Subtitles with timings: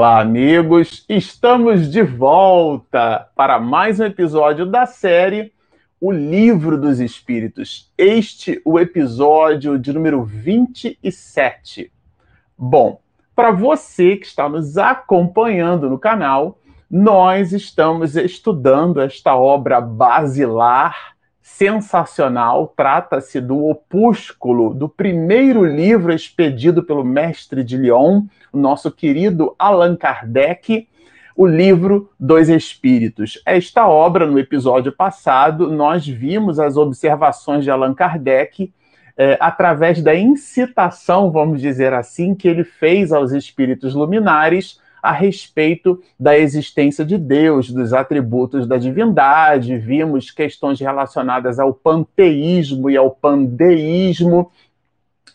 [0.00, 1.04] Olá, amigos!
[1.10, 5.52] Estamos de volta para mais um episódio da série
[6.00, 7.92] O Livro dos Espíritos.
[7.98, 11.92] Este o episódio de número 27.
[12.56, 12.98] Bom,
[13.36, 16.58] para você que está nos acompanhando no canal,
[16.90, 21.14] nós estamos estudando esta obra basilar
[21.56, 22.72] sensacional.
[22.76, 29.96] Trata-se do opúsculo do primeiro livro expedido pelo mestre de Lyon, o nosso querido Allan
[29.96, 30.88] Kardec,
[31.36, 33.40] o livro dos Espíritos.
[33.44, 38.72] Esta obra, no episódio passado, nós vimos as observações de Allan Kardec
[39.16, 46.02] é, através da incitação, vamos dizer assim, que ele fez aos espíritos luminares a respeito
[46.18, 53.10] da existência de Deus, dos atributos da divindade, vimos questões relacionadas ao panteísmo e ao
[53.10, 54.50] pandeísmo.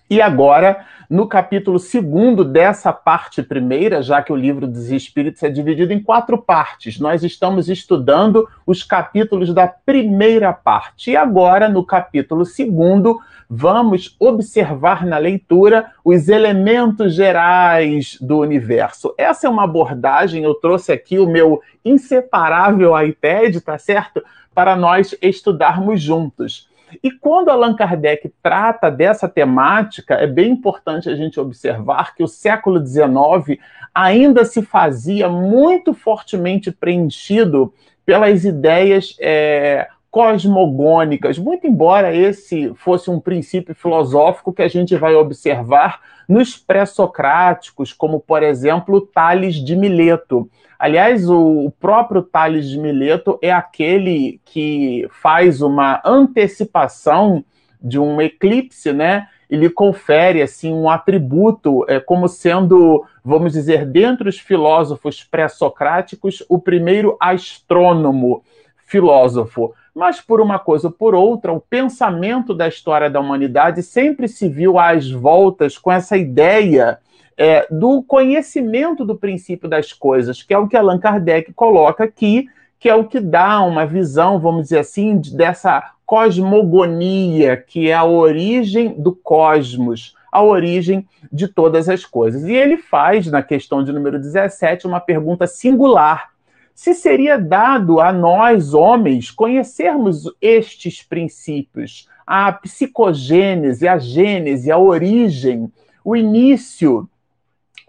[0.08, 5.50] E agora, no capítulo segundo dessa parte primeira, já que o livro dos Espíritos é
[5.50, 11.12] dividido em quatro partes, nós estamos estudando os capítulos da primeira parte.
[11.12, 19.12] E agora, no capítulo segundo, vamos observar na leitura os elementos gerais do universo.
[19.18, 24.24] Essa é uma abordagem, eu trouxe aqui o meu inseparável iPad, tá certo?
[24.54, 26.70] Para nós estudarmos juntos.
[27.04, 32.28] E quando Allan Kardec trata dessa temática, é bem importante a gente observar que o
[32.28, 33.60] século XIX
[33.94, 37.74] ainda se fazia muito fortemente preenchido
[38.06, 45.16] pelas ideias é, cosmogônicas, muito embora esse fosse um princípio filosófico que a gente vai
[45.16, 50.50] observar nos pré-socráticos, como, por exemplo, Tales de Mileto.
[50.78, 57.44] Aliás, o próprio Tales de Mileto é aquele que faz uma antecipação
[57.82, 59.28] de um eclipse, né?
[59.50, 66.60] Ele confere assim um atributo é, como sendo, vamos dizer, dentre os filósofos pré-socráticos, o
[66.60, 68.44] primeiro astrônomo
[68.86, 74.28] filósofo mas por uma coisa ou por outra, o pensamento da história da humanidade sempre
[74.28, 77.00] se viu às voltas com essa ideia
[77.38, 82.48] é, do conhecimento do princípio das coisas, que é o que Allan Kardec coloca aqui,
[82.80, 88.06] que é o que dá uma visão, vamos dizer assim, dessa cosmogonia, que é a
[88.06, 92.44] origem do cosmos, a origem de todas as coisas.
[92.44, 96.36] E ele faz, na questão de número 17, uma pergunta singular
[96.76, 105.72] se seria dado a nós, homens, conhecermos estes princípios, a psicogênese, a gênese, a origem,
[106.04, 107.10] o início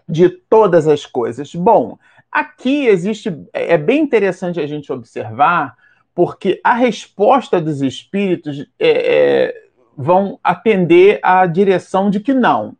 [0.07, 1.53] de todas as coisas.
[1.53, 1.97] Bom,
[2.31, 5.75] aqui existe, é bem interessante a gente observar,
[6.15, 9.63] porque a resposta dos espíritos é, é,
[9.95, 12.75] vão atender à direção de que não.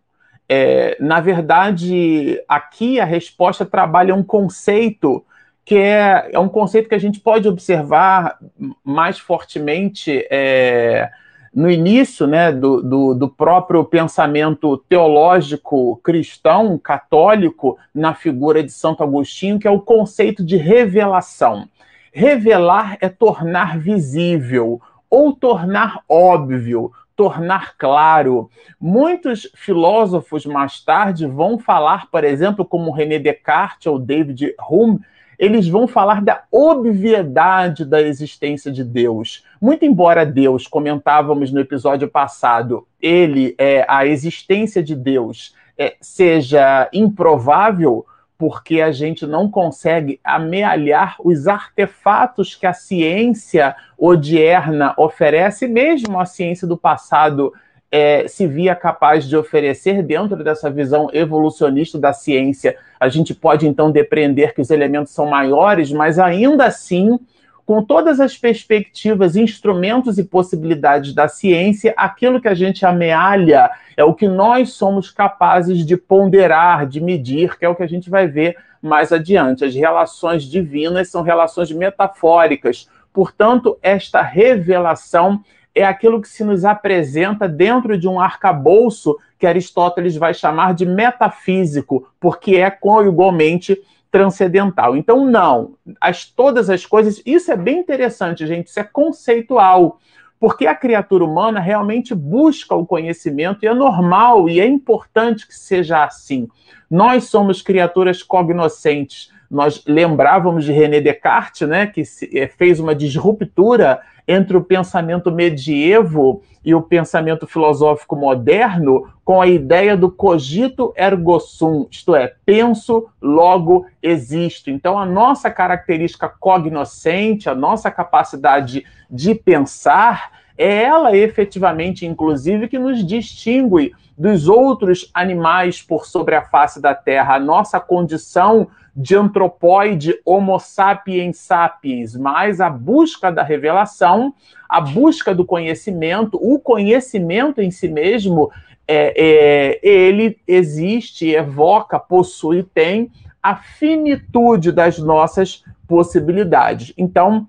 [0.49, 5.25] É, na verdade, aqui a resposta trabalha um conceito
[5.65, 8.39] que é, é um conceito que a gente pode observar
[8.81, 11.11] mais fortemente é,
[11.57, 19.01] no início né, do, do, do, próprio pensamento teológico cristão, católico, na figura de Santo
[19.01, 21.67] Agostinho, que é o conceito de revelação.
[22.13, 24.79] Revelar é tornar visível
[25.09, 28.51] ou tornar óbvio, tornar claro.
[28.79, 34.99] Muitos filósofos mais tarde vão falar, por exemplo, como René Descartes ou David Hume,
[35.37, 39.43] eles vão falar da obviedade da existência de Deus.
[39.61, 46.89] Muito embora Deus, comentávamos no episódio passado, ele é a existência de Deus é, seja
[46.91, 48.05] improvável,
[48.37, 56.25] porque a gente não consegue amealhar os artefatos que a ciência odierna oferece, mesmo a
[56.25, 57.53] ciência do passado
[57.91, 62.77] é, se via capaz de oferecer dentro dessa visão evolucionista da ciência.
[62.99, 67.17] A gente pode então depreender que os elementos são maiores, mas ainda assim,
[67.65, 74.03] com todas as perspectivas, instrumentos e possibilidades da ciência, aquilo que a gente amealha é
[74.03, 78.09] o que nós somos capazes de ponderar, de medir, que é o que a gente
[78.09, 79.65] vai ver mais adiante.
[79.65, 82.89] As relações divinas são relações metafóricas.
[83.11, 85.41] Portanto, esta revelação
[85.77, 90.85] é aquilo que se nos apresenta dentro de um arcabouço que Aristóteles vai chamar de
[90.85, 92.75] metafísico, porque é
[93.05, 93.79] igualmente
[94.09, 94.95] transcendental.
[94.95, 99.99] Então, não, as, todas as coisas, isso é bem interessante, gente, isso é conceitual,
[100.39, 105.55] porque a criatura humana realmente busca o conhecimento e é normal e é importante que
[105.55, 106.47] seja assim.
[106.89, 112.03] Nós somos criaturas cognoscentes, nós lembrávamos de René Descartes, né, que
[112.33, 119.47] eh, fez uma disruptura entre o pensamento medievo e o pensamento filosófico moderno com a
[119.47, 124.69] ideia do cogito ergo sum, isto é, penso, logo existo.
[124.69, 132.79] Então, a nossa característica cognoscente, a nossa capacidade de pensar, é ela efetivamente, inclusive, que
[132.79, 137.35] nos distingue dos outros animais por sobre a face da Terra.
[137.35, 138.67] A nossa condição
[138.97, 144.33] de antropóide Homo sapiens sapiens, mas a busca da revelação,
[144.67, 148.49] a busca do conhecimento, o conhecimento em si mesmo,
[148.87, 153.11] é, é, ele existe, evoca, possui, tem
[153.43, 156.91] a finitude das nossas possibilidades.
[156.97, 157.47] Então,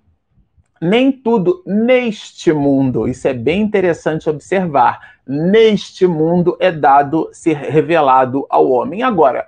[0.80, 8.46] nem tudo neste mundo, isso é bem interessante observar, neste mundo é dado ser revelado
[8.50, 9.02] ao homem.
[9.02, 9.46] Agora,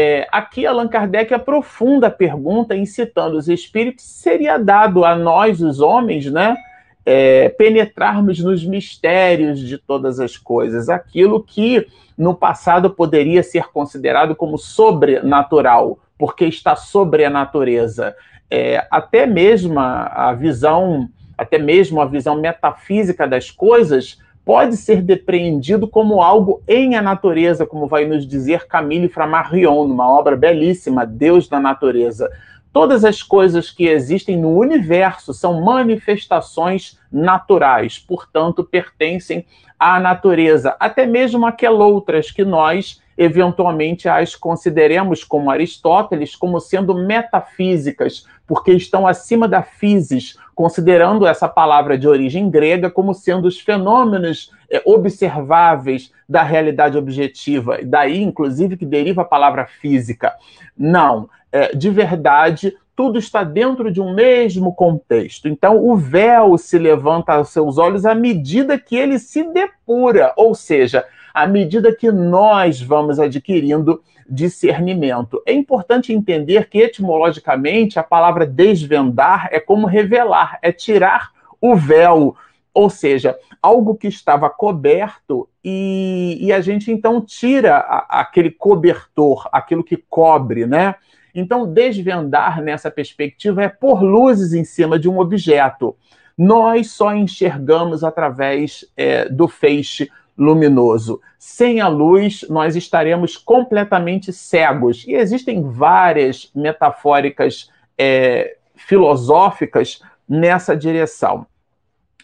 [0.00, 5.80] é, aqui Allan Kardec aprofunda a pergunta, incitando os espíritos, seria dado a nós, os
[5.80, 6.56] homens, né,
[7.04, 11.84] é, penetrarmos nos mistérios de todas as coisas, aquilo que
[12.16, 18.14] no passado poderia ser considerado como sobrenatural, porque está sobre a natureza.
[18.48, 25.86] É, até mesmo a visão, até mesmo a visão metafísica das coisas pode ser depreendido
[25.86, 31.46] como algo em a natureza, como vai nos dizer Camille Flammarion, numa obra belíssima, Deus
[31.46, 32.30] da Natureza.
[32.72, 39.44] Todas as coisas que existem no universo são manifestações naturais, portanto, pertencem
[39.78, 46.94] à natureza, até mesmo aquelas outras que nós eventualmente as consideremos, como Aristóteles, como sendo
[46.94, 53.60] metafísicas, porque estão acima da physis, considerando essa palavra de origem grega como sendo os
[53.60, 60.32] fenômenos é, observáveis da realidade objetiva, daí, inclusive, que deriva a palavra física.
[60.76, 65.46] Não, é, de verdade, tudo está dentro de um mesmo contexto.
[65.46, 70.54] Então, o véu se levanta aos seus olhos à medida que ele se depura, ou
[70.54, 75.42] seja, à medida que nós vamos adquirindo discernimento.
[75.46, 81.30] É importante entender que, etimologicamente, a palavra desvendar é como revelar, é tirar
[81.60, 82.36] o véu,
[82.74, 89.48] ou seja, algo que estava coberto e, e a gente então tira a, aquele cobertor,
[89.50, 90.94] aquilo que cobre, né?
[91.34, 95.96] Então, desvendar nessa perspectiva é pôr luzes em cima de um objeto.
[96.36, 101.20] Nós só enxergamos através é, do feixe luminoso.
[101.38, 105.04] Sem a luz, nós estaremos completamente cegos.
[105.06, 111.46] E existem várias metafóricas é, filosóficas nessa direção.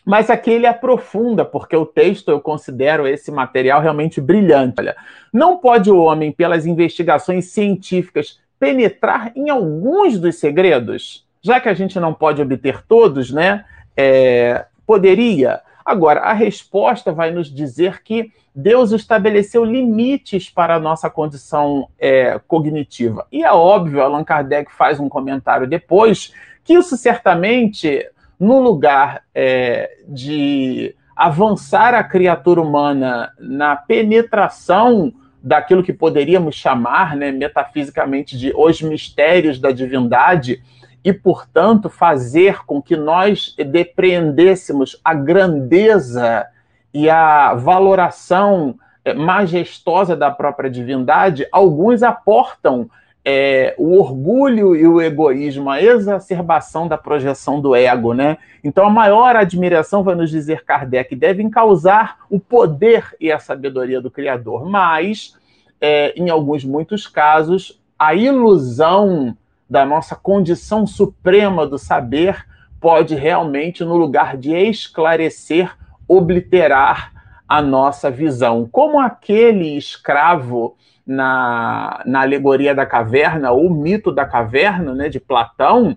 [0.05, 4.77] Mas aqui ele aprofunda, porque o texto eu considero esse material realmente brilhante.
[4.79, 4.95] Olha,
[5.33, 11.27] não pode o homem, pelas investigações científicas, penetrar em alguns dos segredos?
[11.43, 13.65] Já que a gente não pode obter todos, né?
[13.97, 15.61] É, poderia.
[15.85, 22.41] Agora, a resposta vai nos dizer que Deus estabeleceu limites para a nossa condição é,
[22.47, 23.27] cognitiva.
[23.31, 26.33] E é óbvio, Allan Kardec faz um comentário depois,
[26.63, 28.09] que isso certamente,
[28.41, 37.31] no lugar é, de avançar a criatura humana na penetração daquilo que poderíamos chamar, né,
[37.31, 40.63] metafisicamente, de os mistérios da divindade,
[41.05, 46.47] e, portanto, fazer com que nós depreendêssemos a grandeza
[46.93, 52.89] e a valoração eh, majestosa da própria divindade, alguns aportam
[53.25, 58.37] é, o orgulho e o egoísmo, a exacerbação da projeção do ego, né?
[58.63, 64.01] Então, a maior admiração, vai nos dizer Kardec, devem causar o poder e a sabedoria
[64.01, 65.37] do Criador, mas,
[65.81, 69.35] é, em alguns muitos casos, a ilusão
[69.69, 72.47] da nossa condição suprema do saber
[72.81, 75.75] pode realmente, no lugar de esclarecer,
[76.07, 77.13] obliterar
[77.49, 78.69] a nossa visão.
[78.71, 85.97] Como aquele escravo na, na alegoria da caverna, ou mito da caverna, né, de Platão,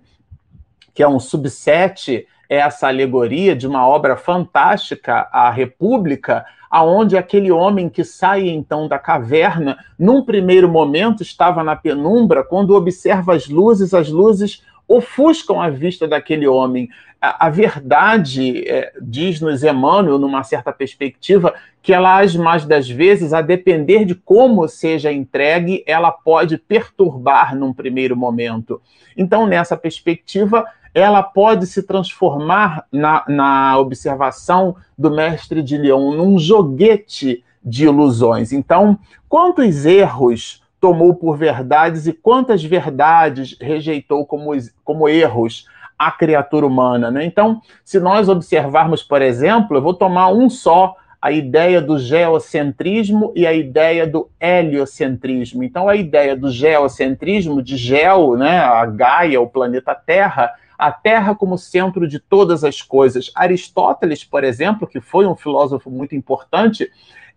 [0.94, 7.90] que é um subset essa alegoria de uma obra fantástica, A República, aonde aquele homem
[7.90, 13.94] que sai então da caverna, num primeiro momento estava na penumbra, quando observa as luzes,
[13.94, 16.90] as luzes ofuscam a vista daquele homem.
[17.20, 23.34] A, a verdade, é, diz-nos Emmanuel, numa certa perspectiva, que ela age mais das vezes,
[23.34, 28.82] a depender de como seja entregue, ela pode perturbar num primeiro momento.
[29.16, 30.66] Então, nessa perspectiva,
[30.98, 38.52] ela pode se transformar na, na observação do mestre de Leão num joguete de ilusões.
[38.52, 38.98] Então,
[39.30, 44.52] quantos erros tomou por verdades e quantas verdades rejeitou como,
[44.84, 45.68] como erros
[46.00, 47.12] a criatura humana.
[47.12, 47.26] Né?
[47.26, 53.34] Então, se nós observarmos, por exemplo, eu vou tomar um só a ideia do geocentrismo
[53.36, 55.64] e a ideia do heliocentrismo.
[55.64, 61.34] Então, a ideia do geocentrismo, de geo, né, a Gaia, o planeta Terra, a Terra
[61.34, 63.32] como centro de todas as coisas.
[63.36, 66.92] Aristóteles, por exemplo, que foi um filósofo muito importante,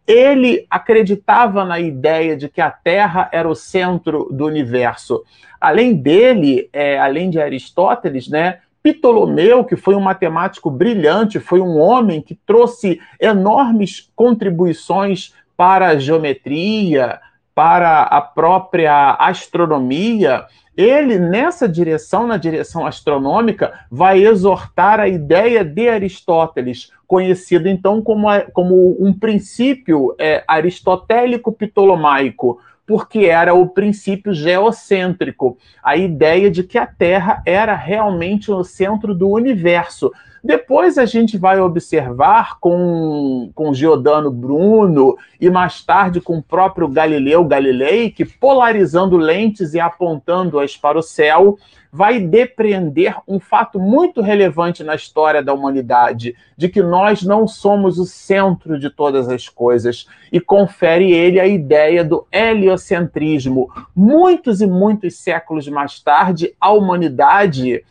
[0.07, 5.23] ele acreditava na ideia de que a Terra era o centro do universo.
[5.61, 11.79] Além dele, é, além de Aristóteles, né, Ptolomeu, que foi um matemático brilhante, foi um
[11.79, 17.21] homem que trouxe enormes contribuições para a geometria,
[17.55, 20.47] para a própria astronomia.
[20.81, 28.29] Ele, nessa direção, na direção astronômica, vai exortar a ideia de Aristóteles, conhecido então como,
[28.53, 36.85] como um princípio é, aristotélico-ptolomaico porque era o princípio geocêntrico, a ideia de que a
[36.85, 40.11] Terra era realmente o centro do universo.
[40.43, 46.89] Depois a gente vai observar com, com Giordano Bruno e mais tarde com o próprio
[46.89, 51.59] Galileu Galilei, que polarizando lentes e apontando-as para o céu,
[51.93, 57.99] vai depreender um fato muito relevante na história da humanidade, de que nós não somos
[57.99, 63.69] o centro de todas as coisas, e confere ele a ideia do heliocentrismo.
[63.95, 67.85] Muitos e muitos séculos mais tarde, a humanidade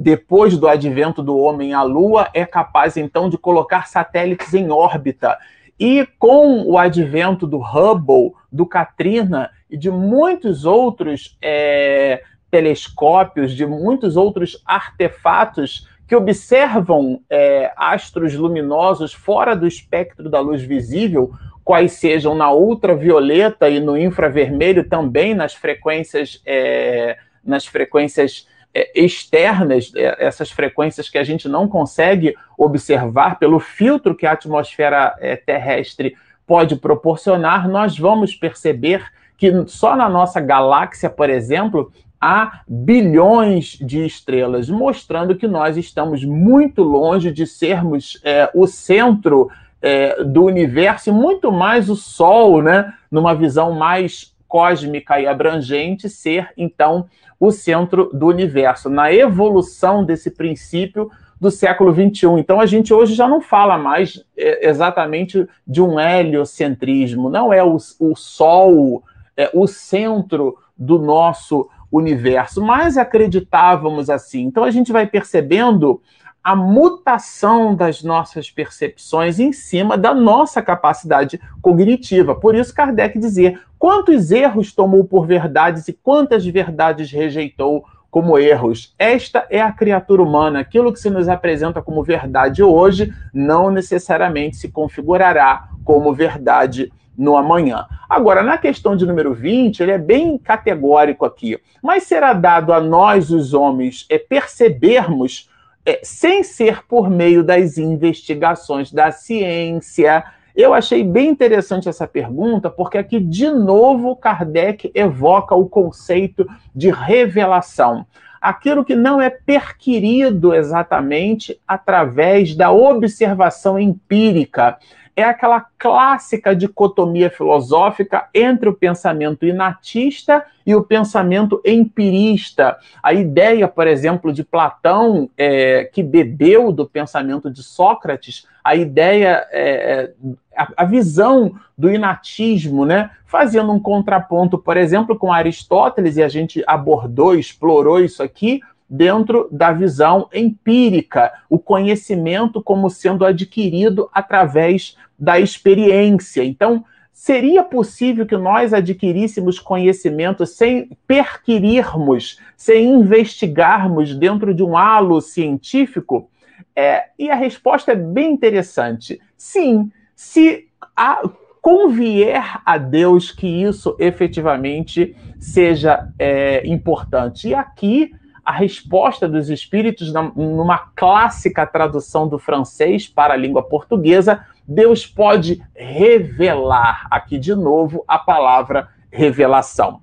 [0.00, 5.36] depois do advento do homem à Lua, é capaz então de colocar satélites em órbita.
[5.78, 13.66] E com o advento do Hubble, do Katrina e de muitos outros é, telescópios, de
[13.66, 21.30] muitos outros artefatos que observam é, astros luminosos fora do espectro da luz visível,
[21.62, 28.48] quais sejam na ultravioleta e no infravermelho, também nas frequências, é, nas frequências
[28.94, 35.16] externas, é, essas frequências que a gente não consegue observar pelo filtro que a atmosfera
[35.18, 39.04] é, terrestre pode proporcionar, nós vamos perceber
[39.36, 46.24] que só na nossa galáxia, por exemplo, há bilhões de estrelas, mostrando que nós estamos
[46.24, 49.50] muito longe de sermos é, o centro
[49.80, 56.08] é, do universo e muito mais o Sol, né, numa visão mais cósmica e abrangente,
[56.10, 57.06] ser então
[57.38, 61.08] o centro do universo, na evolução desse princípio
[61.40, 62.26] do século XXI.
[62.38, 67.64] Então a gente hoje já não fala mais é, exatamente de um heliocentrismo, não é
[67.64, 69.02] o, o Sol,
[69.36, 74.42] é o centro do nosso universo, mas acreditávamos assim.
[74.42, 76.02] Então a gente vai percebendo
[76.42, 82.34] a mutação das nossas percepções em cima da nossa capacidade cognitiva.
[82.34, 88.94] Por isso, Kardec dizia: quantos erros tomou por verdades e quantas verdades rejeitou como erros.
[88.98, 90.58] Esta é a criatura humana.
[90.58, 97.36] Aquilo que se nos apresenta como verdade hoje não necessariamente se configurará como verdade no
[97.36, 97.86] amanhã.
[98.08, 101.58] Agora, na questão de número 20, ele é bem categórico aqui.
[101.82, 105.48] Mas será dado a nós, os homens, é percebermos
[105.84, 110.24] é, sem ser por meio das investigações da ciência.
[110.54, 116.90] Eu achei bem interessante essa pergunta, porque aqui, de novo, Kardec evoca o conceito de
[116.90, 118.06] revelação.
[118.40, 124.78] Aquilo que não é perquirido exatamente através da observação empírica
[125.16, 132.76] é aquela clássica dicotomia filosófica entre o pensamento inatista e o pensamento empirista.
[133.02, 139.46] A ideia, por exemplo, de Platão, é, que bebeu do pensamento de Sócrates, a ideia,
[139.50, 140.12] é,
[140.56, 143.10] a, a, visão do inatismo, né?
[143.24, 149.48] fazendo um contraponto, por exemplo, com Aristóteles, e a gente abordou, explorou isso aqui, dentro
[149.52, 156.42] da visão empírica, o conhecimento como sendo adquirido através da experiência.
[156.42, 165.20] Então, seria possível que nós adquiríssemos conhecimento sem perquirirmos, sem investigarmos dentro de um halo
[165.20, 166.28] científico?
[166.74, 169.20] É, e a resposta é bem interessante.
[169.36, 170.66] Sim, se
[170.96, 171.22] a,
[171.60, 177.48] convier a Deus que isso efetivamente seja é, importante.
[177.48, 178.12] E aqui
[178.50, 185.62] a resposta dos espíritos, numa clássica tradução do francês para a língua portuguesa, Deus pode
[185.72, 190.00] revelar, aqui de novo, a palavra revelação.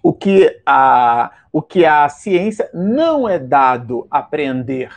[0.00, 4.92] O que a, o que a ciência não é dado aprender.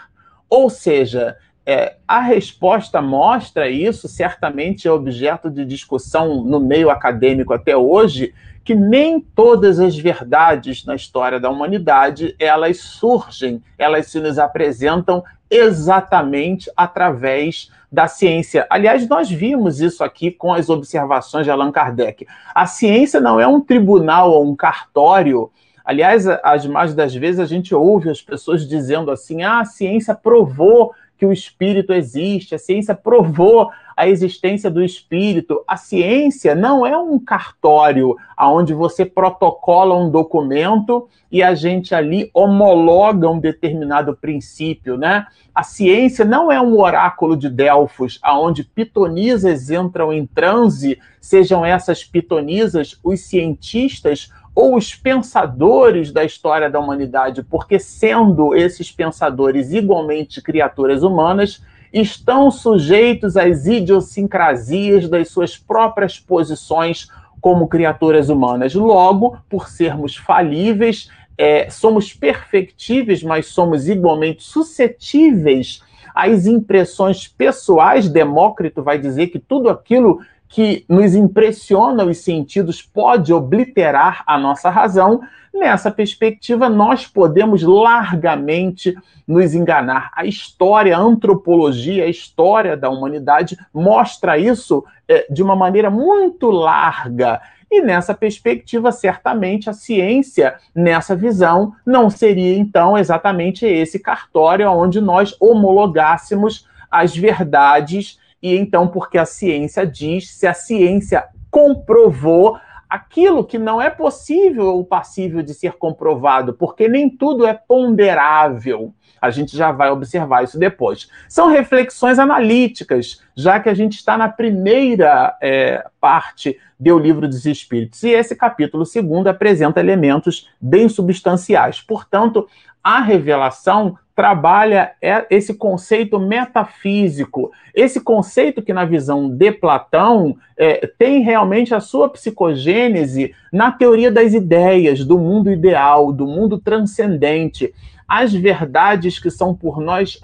[0.47, 7.53] Ou seja, É, a resposta mostra isso, certamente é objeto de discussão no meio acadêmico
[7.53, 8.33] até hoje,
[8.65, 15.23] que nem todas as verdades na história da humanidade elas surgem, elas se nos apresentam
[15.49, 18.65] exatamente através da ciência.
[18.69, 22.25] Aliás, nós vimos isso aqui com as observações de Allan Kardec.
[22.55, 25.51] A ciência não é um tribunal ou um cartório.
[25.85, 30.15] Aliás, as mais das vezes a gente ouve as pessoas dizendo assim: ah, a ciência
[30.15, 30.93] provou
[31.23, 35.63] que o espírito existe, a ciência provou a existência do espírito.
[35.65, 42.29] A ciência não é um cartório onde você protocola um documento e a gente ali
[42.33, 45.25] homologa um determinado princípio, né?
[45.55, 52.03] A ciência não é um oráculo de Delfos, aonde pitonisas entram em transe, sejam essas
[52.03, 60.41] pitonisas os cientistas ou os pensadores da história da humanidade, porque sendo esses pensadores igualmente
[60.41, 67.07] criaturas humanas, estão sujeitos às idiosincrasias das suas próprias posições
[67.39, 68.73] como criaturas humanas.
[68.73, 75.81] Logo, por sermos falíveis, é, somos perfectíveis, mas somos igualmente suscetíveis
[76.15, 78.09] às impressões pessoais.
[78.09, 80.19] Demócrito vai dizer que tudo aquilo
[80.53, 88.95] que nos impressiona os sentidos pode obliterar a nossa razão, nessa perspectiva nós podemos largamente
[89.27, 90.11] nos enganar.
[90.15, 96.51] A história, a antropologia, a história da humanidade mostra isso é, de uma maneira muito
[96.51, 97.41] larga.
[97.71, 105.01] E nessa perspectiva, certamente a ciência, nessa visão, não seria então exatamente esse cartório onde
[105.01, 112.57] nós homologássemos as verdades e então, porque a ciência diz, se a ciência comprovou
[112.89, 118.93] aquilo que não é possível ou passível de ser comprovado, porque nem tudo é ponderável.
[119.21, 121.09] A gente já vai observar isso depois.
[121.29, 127.45] São reflexões analíticas, já que a gente está na primeira é, parte do Livro dos
[127.45, 128.03] Espíritos.
[128.03, 131.79] E esse capítulo segundo apresenta elementos bem substanciais.
[131.79, 132.47] Portanto,
[132.83, 140.85] a revelação trabalha é, esse conceito metafísico, esse conceito que, na visão de Platão, é,
[140.97, 147.73] tem realmente a sua psicogênese na teoria das ideias, do mundo ideal, do mundo transcendente
[148.15, 150.19] as verdades que são por nós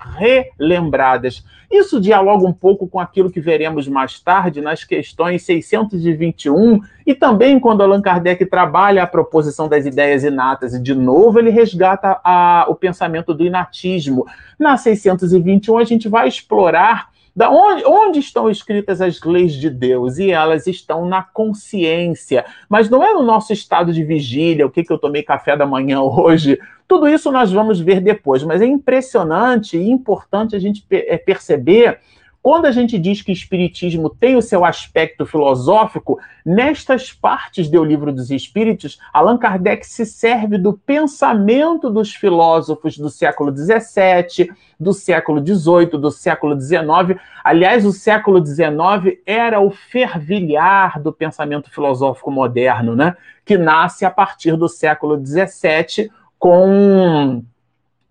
[0.60, 1.44] relembradas.
[1.72, 7.60] Isso dialoga um pouco com aquilo que veremos mais tarde nas questões 621 e também
[7.60, 12.68] quando Allan Kardec trabalha a proposição das ideias inatas e de novo ele resgata a,
[12.70, 14.28] o pensamento do inatismo.
[14.60, 20.18] Na 621 a gente vai explorar da onde, onde estão escritas as leis de Deus?
[20.18, 22.46] E elas estão na consciência.
[22.68, 25.66] Mas não é no nosso estado de vigília, o que, que eu tomei café da
[25.66, 26.60] manhã hoje.
[26.88, 32.00] Tudo isso nós vamos ver depois, mas é impressionante e importante a gente é, perceber
[32.42, 37.84] quando a gente diz que o Espiritismo tem o seu aspecto filosófico, nestas partes do
[37.84, 44.94] Livro dos Espíritos, Allan Kardec se serve do pensamento dos filósofos do século XVII, do
[44.94, 47.20] século XVIII, do século XIX.
[47.44, 53.18] Aliás, o século XIX era o fervilhar do pensamento filosófico moderno, né?
[53.44, 57.44] que nasce a partir do século XVII com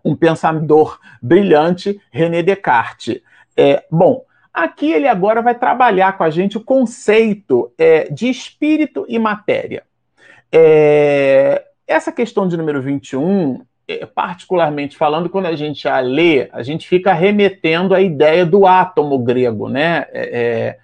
[0.03, 3.21] um pensador brilhante, René Descartes.
[3.61, 9.05] É, bom, aqui ele agora vai trabalhar com a gente o conceito é, de espírito
[9.09, 9.83] e matéria.
[10.49, 16.63] É, essa questão de número 21, é, particularmente falando, quando a gente a lê, a
[16.63, 20.05] gente fica remetendo à ideia do átomo grego, né?
[20.13, 20.79] É, é,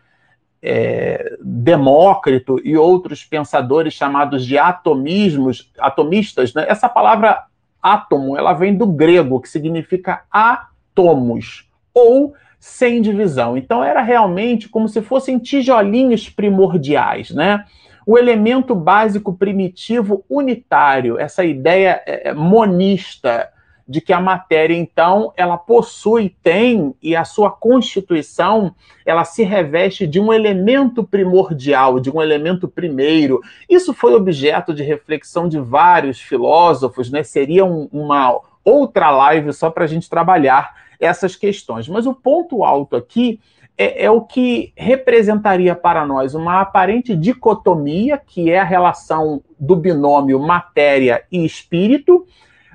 [0.62, 6.66] é, Demócrito e outros pensadores chamados de atomismos, atomistas, né?
[6.68, 7.46] essa palavra
[7.82, 12.34] átomo, ela vem do grego, que significa átomos, ou
[12.66, 13.56] sem divisão.
[13.56, 17.64] Então era realmente como se fossem tijolinhos primordiais, né?
[18.08, 23.50] O elemento básico primitivo unitário, essa ideia é, é, monista
[23.88, 28.74] de que a matéria então ela possui, tem e a sua constituição
[29.06, 33.42] ela se reveste de um elemento primordial, de um elemento primeiro.
[33.70, 37.22] Isso foi objeto de reflexão de vários filósofos, né?
[37.22, 41.88] Seria um, uma outra live só para a gente trabalhar essas questões.
[41.88, 43.40] Mas o ponto alto aqui
[43.78, 49.76] é, é, o que representaria para nós uma aparente dicotomia, que é a relação do
[49.76, 52.26] binômio matéria e espírito,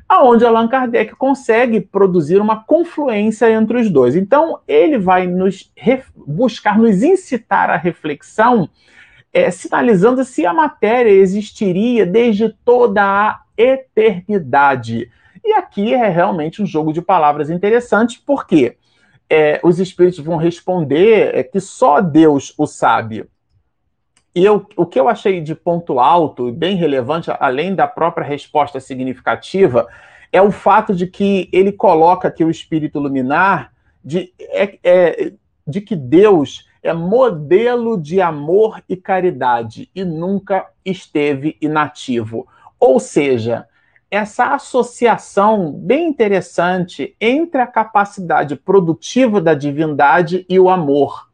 [0.07, 4.17] aonde Allan Kardec consegue produzir uma confluência entre os dois.
[4.17, 5.73] Então, ele vai nos
[6.15, 8.69] buscar nos incitar à reflexão,
[9.33, 15.09] é, sinalizando se a matéria existiria desde toda a eternidade.
[15.45, 18.77] E aqui é realmente um jogo de palavras interessante, porque
[19.29, 23.25] é, os espíritos vão responder é que só Deus o sabe.
[24.35, 28.25] E eu, o que eu achei de ponto alto e bem relevante, além da própria
[28.25, 29.89] resposta significativa,
[30.33, 33.73] é o fato de que ele coloca que o espírito luminar
[34.05, 35.33] de, é, é,
[35.67, 42.47] de que Deus é modelo de amor e caridade e nunca esteve inativo.
[42.79, 43.67] Ou seja,
[44.11, 51.31] essa associação bem interessante entre a capacidade produtiva da divindade e o amor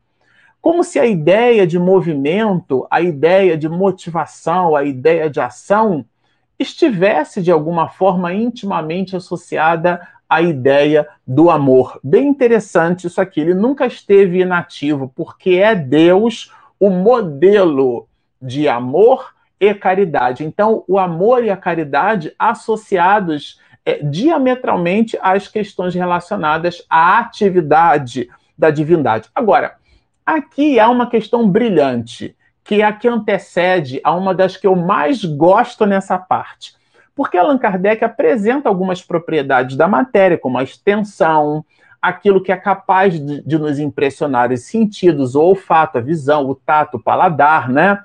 [0.67, 6.05] como se a ideia de movimento, a ideia de motivação, a ideia de ação
[6.59, 12.01] estivesse de alguma forma intimamente associada à ideia do amor.
[12.03, 18.09] Bem interessante isso aqui, ele nunca esteve inativo, porque é Deus o modelo
[18.43, 20.45] de amor e caridade.
[20.45, 28.71] Então, o amor e a caridade associados é, diametralmente às questões relacionadas à atividade da
[28.71, 29.29] divindade.
[29.35, 29.77] Agora,
[30.27, 34.75] Aqui há uma questão brilhante, que é a que antecede a uma das que eu
[34.75, 36.75] mais gosto nessa parte.
[37.14, 41.64] Porque Allan Kardec apresenta algumas propriedades da matéria, como a extensão,
[42.03, 46.57] aquilo que é capaz de, de nos impressionar os sentidos, o olfato, a visão, o
[46.57, 48.03] tato, o paladar, né?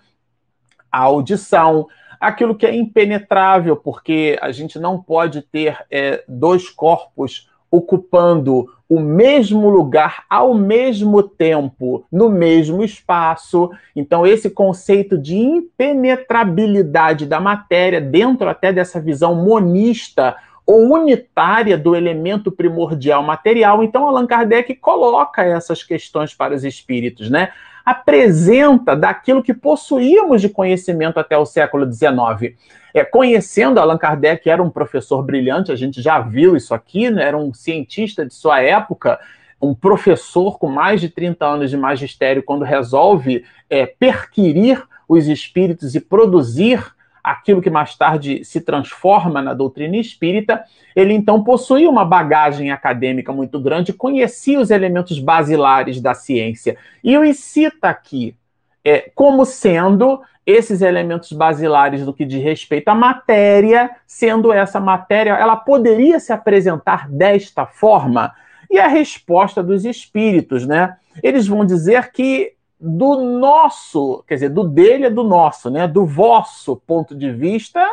[0.92, 1.88] A audição,
[2.20, 9.00] aquilo que é impenetrável, porque a gente não pode ter é, dois corpos ocupando o
[9.00, 13.72] mesmo lugar ao mesmo tempo, no mesmo espaço.
[13.96, 21.96] Então, esse conceito de impenetrabilidade da matéria, dentro até dessa visão monista ou unitária do
[21.96, 23.82] elemento primordial material.
[23.82, 27.52] Então, Allan Kardec coloca essas questões para os espíritos, né?
[27.86, 32.56] Apresenta daquilo que possuíamos de conhecimento até o século XIX.
[32.94, 37.24] É, conhecendo Allan Kardec, era um professor brilhante, a gente já viu isso aqui, né?
[37.24, 39.20] era um cientista de sua época,
[39.62, 45.96] um professor com mais de 30 anos de magistério, quando resolve é, perquirir os espíritos
[45.96, 46.84] e produzir
[47.24, 50.64] aquilo que mais tarde se transforma na doutrina espírita,
[50.96, 56.78] ele então possuía uma bagagem acadêmica muito grande, conhecia os elementos basilares da ciência.
[57.04, 58.36] E os cita aqui
[58.84, 65.32] é, como sendo esses elementos basilares do que diz respeito à matéria, sendo essa matéria,
[65.34, 68.34] ela poderia se apresentar desta forma?
[68.70, 70.96] E a resposta dos espíritos, né?
[71.22, 75.88] Eles vão dizer que do nosso, quer dizer, do dele é do nosso, né?
[75.88, 77.88] Do vosso ponto de vista,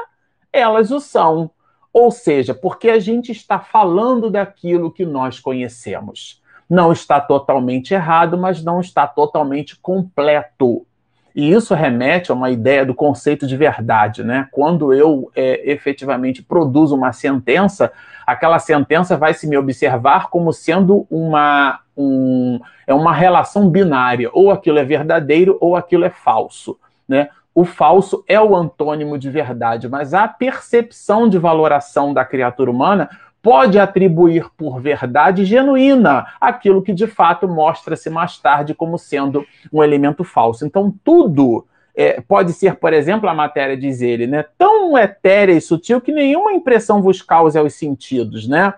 [0.50, 1.50] elas o são.
[1.92, 6.42] Ou seja, porque a gente está falando daquilo que nós conhecemos.
[6.68, 10.86] Não está totalmente errado, mas não está totalmente completo.
[11.34, 14.48] E isso remete a uma ideia do conceito de verdade, né?
[14.50, 17.92] Quando eu é, efetivamente produzo uma sentença,
[18.26, 24.50] aquela sentença vai se me observar como sendo uma, um, é uma relação binária, ou
[24.50, 27.28] aquilo é verdadeiro ou aquilo é falso, né?
[27.54, 33.10] O falso é o antônimo de verdade, mas a percepção de valoração da criatura humana
[33.48, 39.82] pode atribuir por verdade genuína aquilo que de fato mostra-se mais tarde como sendo um
[39.82, 40.66] elemento falso.
[40.66, 45.62] Então, tudo é, pode ser, por exemplo, a matéria diz ele, né, tão etérea e
[45.62, 48.74] sutil que nenhuma impressão vos cause aos sentidos, né?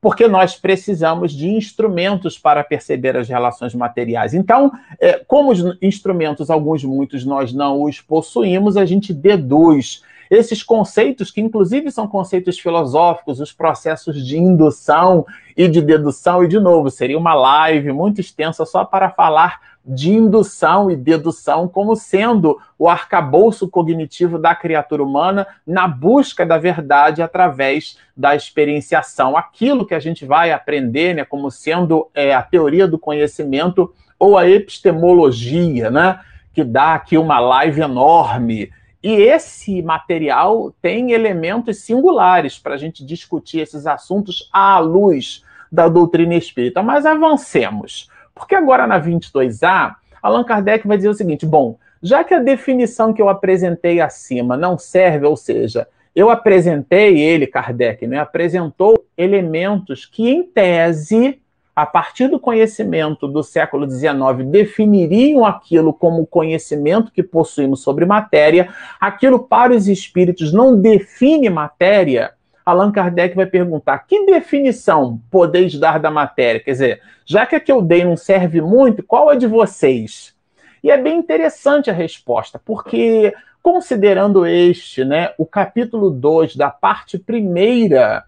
[0.00, 4.32] Porque nós precisamos de instrumentos para perceber as relações materiais.
[4.32, 10.02] Então, é, como os instrumentos, alguns, muitos, nós não os possuímos, a gente deduz
[10.32, 16.48] esses conceitos, que inclusive são conceitos filosóficos, os processos de indução e de dedução, e
[16.48, 21.94] de novo, seria uma live muito extensa só para falar de indução e dedução como
[21.94, 29.36] sendo o arcabouço cognitivo da criatura humana na busca da verdade através da experienciação.
[29.36, 34.38] Aquilo que a gente vai aprender né, como sendo é, a teoria do conhecimento ou
[34.38, 36.20] a epistemologia, né,
[36.54, 38.70] que dá aqui uma live enorme
[39.02, 45.88] e esse material tem elementos singulares para a gente discutir esses assuntos à luz da
[45.88, 46.82] doutrina espírita.
[46.82, 52.32] Mas avancemos, porque agora na 22A, Allan Kardec vai dizer o seguinte: bom, já que
[52.32, 58.18] a definição que eu apresentei acima não serve, ou seja, eu apresentei ele, Kardec, né,
[58.18, 61.41] apresentou elementos que, em tese,
[61.74, 68.68] a partir do conhecimento do século XIX, definiriam aquilo como conhecimento que possuímos sobre matéria,
[69.00, 72.32] aquilo para os espíritos não define matéria,
[72.64, 76.60] Allan Kardec vai perguntar: que definição podeis dar da matéria?
[76.60, 80.34] Quer dizer, já que a que eu dei não serve muito, qual é de vocês?
[80.82, 83.32] E é bem interessante a resposta, porque
[83.62, 88.24] considerando este, né, o capítulo 2 da parte primeira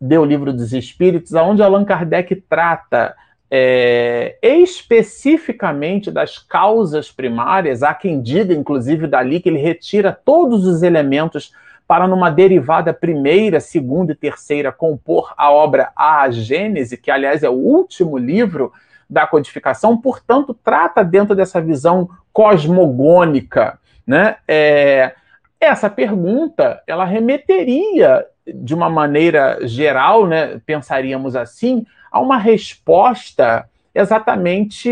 [0.00, 3.14] de O Livro dos Espíritos, onde Allan Kardec trata
[3.50, 10.82] é, especificamente das causas primárias, há quem diga, inclusive, dali que ele retira todos os
[10.82, 11.52] elementos
[11.86, 17.48] para, numa derivada primeira, segunda e terceira, compor a obra A Gênese, que, aliás, é
[17.48, 18.72] o último livro
[19.08, 23.78] da codificação, portanto, trata dentro dessa visão cosmogônica.
[24.04, 24.36] Né?
[24.48, 25.14] É,
[25.60, 34.90] essa pergunta, ela remeteria, de uma maneira geral, né, pensaríamos assim, a uma resposta exatamente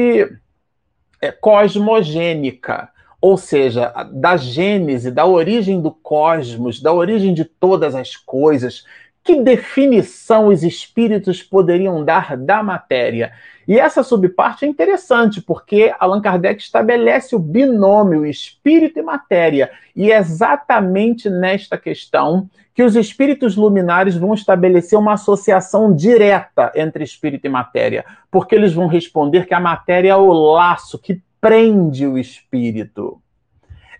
[1.20, 2.88] é, cosmogênica,
[3.20, 8.84] ou seja, da gênese, da origem do cosmos, da origem de todas as coisas.
[9.24, 13.32] Que definição os espíritos poderiam dar da matéria?
[13.66, 19.70] E essa subparte é interessante, porque Allan Kardec estabelece o binômio espírito e matéria.
[19.96, 27.02] E é exatamente nesta questão que os espíritos luminares vão estabelecer uma associação direta entre
[27.02, 32.06] espírito e matéria, porque eles vão responder que a matéria é o laço que prende
[32.06, 33.23] o espírito.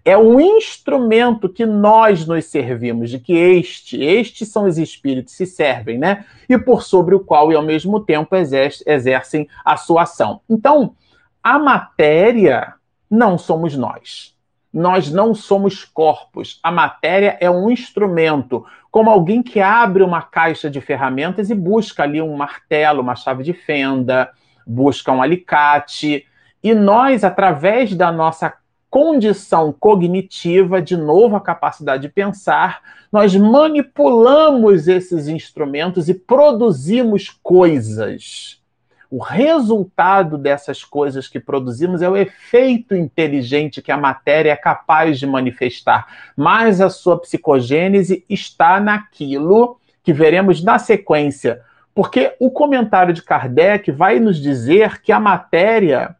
[0.05, 5.47] É o instrumento que nós nos servimos, de que este, estes são os espíritos, se
[5.47, 6.27] servem, né?
[6.47, 10.43] E por sobre o qual e ao mesmo tempo exercem a sua ação.
[10.49, 10.95] Então,
[11.43, 12.75] a matéria
[13.11, 14.35] não somos nós.
[14.73, 16.59] Nós não somos corpos.
[16.63, 22.03] A matéria é um instrumento, como alguém que abre uma caixa de ferramentas e busca
[22.03, 24.31] ali um martelo, uma chave de fenda,
[24.67, 26.27] busca um alicate.
[26.63, 28.53] E nós, através da nossa
[28.95, 32.81] condição cognitiva, de novo a capacidade de pensar,
[33.11, 38.63] nós manipulamos esses instrumentos e produzimos coisas.
[39.11, 45.19] O resultado dessas coisas que produzimos é o efeito inteligente que a matéria é capaz
[45.19, 53.13] de manifestar, mas a sua psicogênese está naquilo que veremos na sequência, porque o comentário
[53.13, 56.15] de Kardec vai nos dizer que a matéria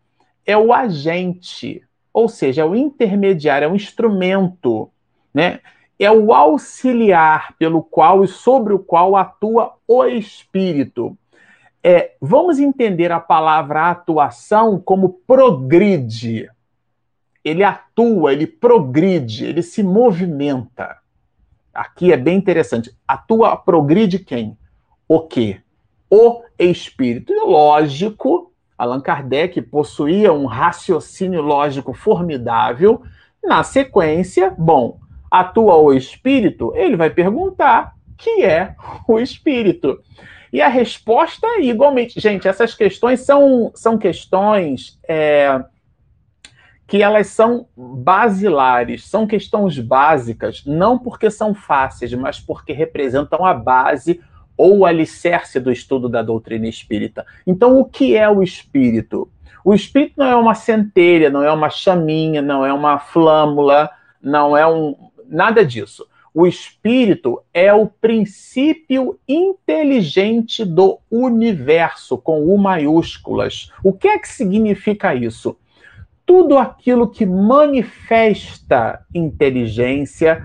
[0.45, 4.89] é o agente ou seja, é o intermediário, é o instrumento,
[5.35, 5.59] né?
[5.99, 11.19] É o auxiliar pelo qual e sobre o qual atua o espírito.
[11.83, 16.49] É, vamos entender a palavra atuação como progride.
[17.45, 20.97] Ele atua, ele progride, ele se movimenta.
[21.73, 22.97] Aqui é bem interessante.
[23.07, 24.57] Atua, progride quem?
[25.09, 25.61] O quê?
[26.09, 27.33] O espírito.
[27.45, 33.03] lógico Allan Kardec possuía um raciocínio lógico formidável.
[33.43, 34.99] Na sequência, bom,
[35.31, 36.73] atua o espírito?
[36.75, 38.75] Ele vai perguntar que é
[39.07, 40.01] o espírito.
[40.53, 42.21] E a resposta é igualmente.
[42.21, 45.65] Gente, essas questões são, são questões é,
[46.87, 53.53] que elas são basilares, são questões básicas, não porque são fáceis, mas porque representam a
[53.53, 54.21] base
[54.57, 57.27] ou o alicerce do estudo da doutrina espírita.
[57.47, 59.29] Então, o que é o espírito?
[59.65, 63.91] O espírito não é uma centelha, não é uma chaminha, não é uma flâmula,
[64.23, 64.95] não é um
[65.27, 66.07] nada disso.
[66.35, 73.71] O espírito é o princípio inteligente do universo, com U maiúsculas.
[73.85, 75.57] O que é que significa isso?
[76.27, 80.43] Tudo aquilo que manifesta inteligência,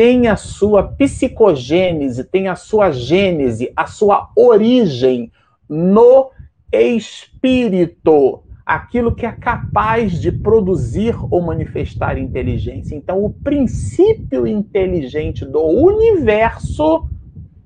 [0.00, 5.30] tem a sua psicogênese, tem a sua gênese, a sua origem
[5.68, 6.30] no
[6.72, 12.94] espírito, aquilo que é capaz de produzir ou manifestar inteligência.
[12.94, 17.06] Então, o princípio inteligente do universo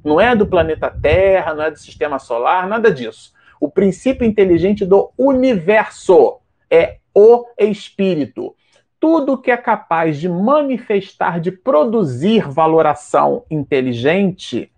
[0.03, 3.33] não é do planeta Terra, não é do sistema solar, nada disso.
[3.61, 8.57] O princípio inteligente do universo é o espírito
[9.04, 14.72] tudo que é capaz de manifestar, de produzir valoração inteligente,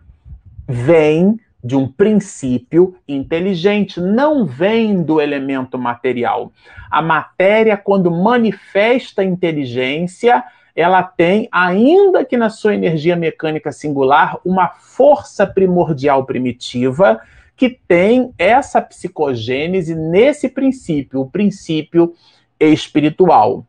[0.66, 6.50] vem de um princípio inteligente, não vem do elemento material.
[6.90, 10.42] A matéria, quando manifesta inteligência,
[10.74, 17.20] ela tem, ainda que na sua energia mecânica singular, uma força primordial primitiva
[17.56, 22.12] que tem essa psicogênese nesse princípio, o princípio
[22.58, 23.64] espiritual.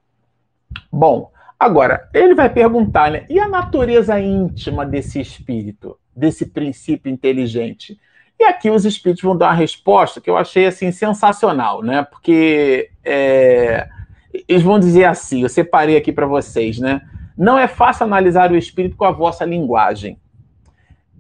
[0.92, 3.26] Bom, agora, ele vai perguntar, né?
[3.30, 8.00] E a natureza íntima desse espírito, desse princípio inteligente?
[8.40, 12.04] E aqui os espíritos vão dar uma resposta que eu achei assim sensacional, né?
[12.04, 13.90] Porque é,
[14.48, 17.02] eles vão dizer assim, eu separei aqui para vocês, né?
[17.38, 20.20] Não é fácil analisar o espírito com a vossa linguagem.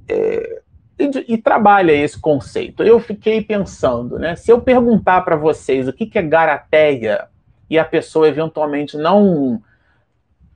[0.07, 0.61] É,
[0.99, 2.83] e, e, trabalha esse conceito.
[2.83, 4.35] Eu fiquei pensando, né?
[4.35, 7.27] Se eu perguntar para vocês o que, que é garateia,
[7.69, 9.61] e a pessoa eventualmente não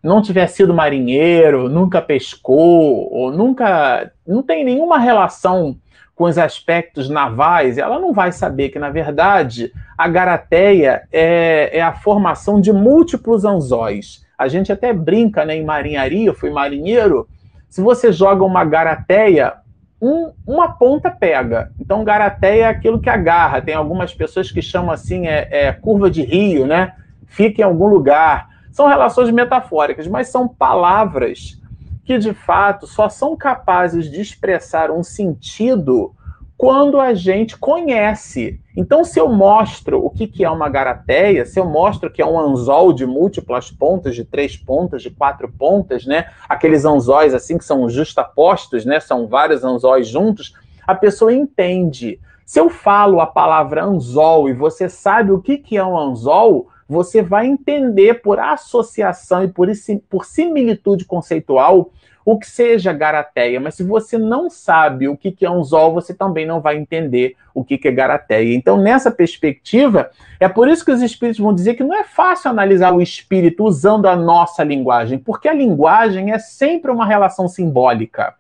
[0.04, 5.78] não tiver sido marinheiro, nunca pescou, ou nunca não tem nenhuma relação
[6.16, 11.82] com os aspectos navais, ela não vai saber que, na verdade, a garateia é, é
[11.82, 14.26] a formação de múltiplos anzóis.
[14.38, 17.28] A gente até brinca né, em marinharia, eu fui marinheiro,
[17.70, 19.54] se você joga uma garateia,
[20.02, 21.72] um, uma ponta pega.
[21.80, 23.62] Então, garateia é aquilo que agarra.
[23.62, 26.94] Tem algumas pessoas que chamam assim, é, é curva de rio, né?
[27.32, 28.50] Fica em algum lugar.
[28.74, 31.58] São relações metafóricas, mas são palavras
[32.04, 36.14] que de fato só são capazes de expressar um sentido
[36.58, 38.60] quando a gente conhece.
[38.76, 42.38] Então, se eu mostro o que, é uma garateia, se eu mostro que é um
[42.38, 46.26] anzol de múltiplas pontas, de três pontas, de quatro pontas, né?
[46.50, 49.00] Aqueles anzóis assim que são justapostos, né?
[49.00, 50.54] São vários anzóis juntos,
[50.86, 52.20] a pessoa entende.
[52.46, 57.22] Se eu falo a palavra anzol e você sabe o que é um anzol, você
[57.22, 59.70] vai entender por associação e por,
[60.10, 61.90] por similitude conceitual
[62.26, 66.14] o que seja garateia, mas se você não sabe o que é um zol, você
[66.14, 68.54] também não vai entender o que é garateia.
[68.54, 72.52] Então, nessa perspectiva, é por isso que os espíritos vão dizer que não é fácil
[72.52, 78.36] analisar o espírito usando a nossa linguagem, porque a linguagem é sempre uma relação simbólica.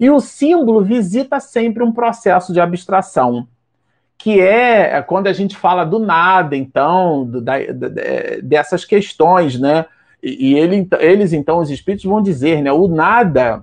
[0.00, 3.46] E o símbolo visita sempre um processo de abstração
[4.20, 7.54] que é quando a gente fala do nada, então, do, da,
[8.42, 9.86] dessas questões, né?
[10.22, 12.70] E, e ele, eles, então, os espíritos vão dizer, né?
[12.70, 13.62] O nada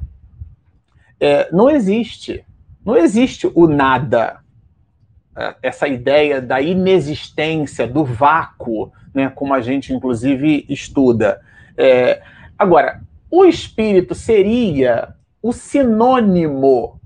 [1.20, 2.44] é, não existe.
[2.84, 4.40] Não existe o nada.
[5.38, 9.30] É, essa ideia da inexistência, do vácuo, né?
[9.30, 11.40] Como a gente, inclusive, estuda.
[11.78, 12.20] É,
[12.58, 17.00] agora, o espírito seria o sinônimo,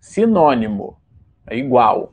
[0.00, 0.96] sinônimo,
[1.46, 2.12] é igual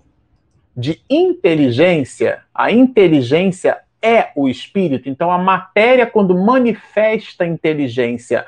[0.80, 5.10] de inteligência, a inteligência é o espírito.
[5.10, 8.46] Então, a matéria, quando manifesta inteligência,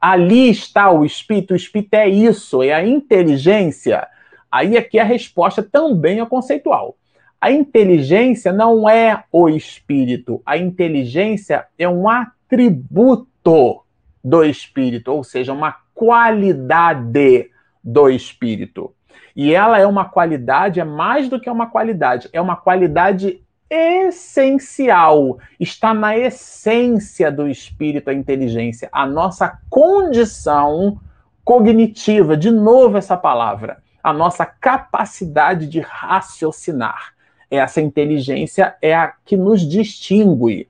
[0.00, 1.52] ali está o espírito.
[1.52, 4.08] O espírito é isso, é a inteligência.
[4.50, 6.96] Aí aqui a resposta também é conceitual.
[7.38, 10.40] A inteligência não é o espírito.
[10.46, 13.84] A inteligência é um atributo
[14.24, 17.50] do espírito, ou seja, uma qualidade
[17.82, 18.94] do espírito.
[19.34, 25.38] E ela é uma qualidade, é mais do que uma qualidade, é uma qualidade essencial.
[25.58, 31.00] Está na essência do espírito a inteligência, a nossa condição
[31.44, 37.12] cognitiva, de novo essa palavra, a nossa capacidade de raciocinar.
[37.50, 40.68] Essa inteligência é a que nos distingue.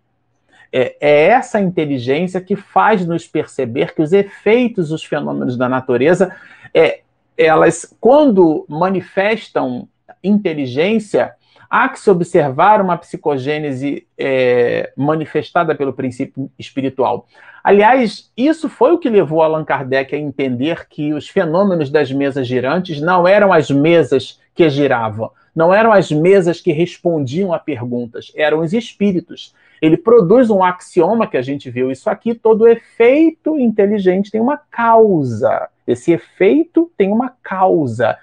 [0.72, 6.34] É, é, essa inteligência que faz nos perceber que os efeitos, os fenômenos da natureza,
[6.74, 7.02] é,
[7.36, 9.88] elas, quando manifestam
[10.22, 11.34] inteligência,
[11.68, 17.26] há que se observar uma psicogênese é, manifestada pelo princípio espiritual.
[17.62, 22.46] Aliás, isso foi o que levou Allan Kardec a entender que os fenômenos das mesas
[22.46, 28.30] girantes não eram as mesas que giravam, não eram as mesas que respondiam a perguntas,
[28.36, 29.54] eram os espíritos.
[29.84, 34.56] Ele produz um axioma que a gente viu isso aqui, todo efeito inteligente tem uma
[34.56, 35.68] causa.
[35.86, 38.16] Esse efeito tem uma causa.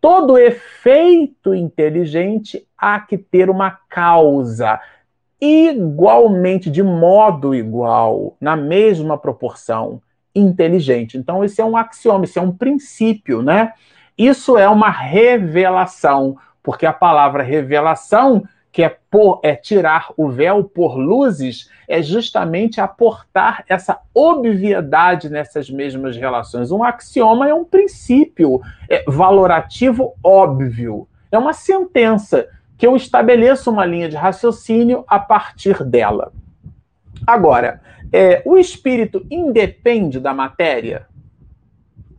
[0.00, 4.80] Todo efeito inteligente há que ter uma causa.
[5.38, 10.00] Igualmente, de modo igual, na mesma proporção,
[10.34, 11.18] inteligente.
[11.18, 13.74] Então, esse é um axioma, esse é um princípio, né?
[14.16, 18.44] Isso é uma revelação, porque a palavra revelação
[18.76, 25.70] que é, por, é tirar o véu por luzes, é justamente aportar essa obviedade nessas
[25.70, 26.70] mesmas relações.
[26.70, 31.08] Um axioma é um princípio é, valorativo óbvio.
[31.32, 36.30] É uma sentença que eu estabeleço uma linha de raciocínio a partir dela.
[37.26, 37.80] Agora,
[38.12, 41.06] é, o espírito independe da matéria?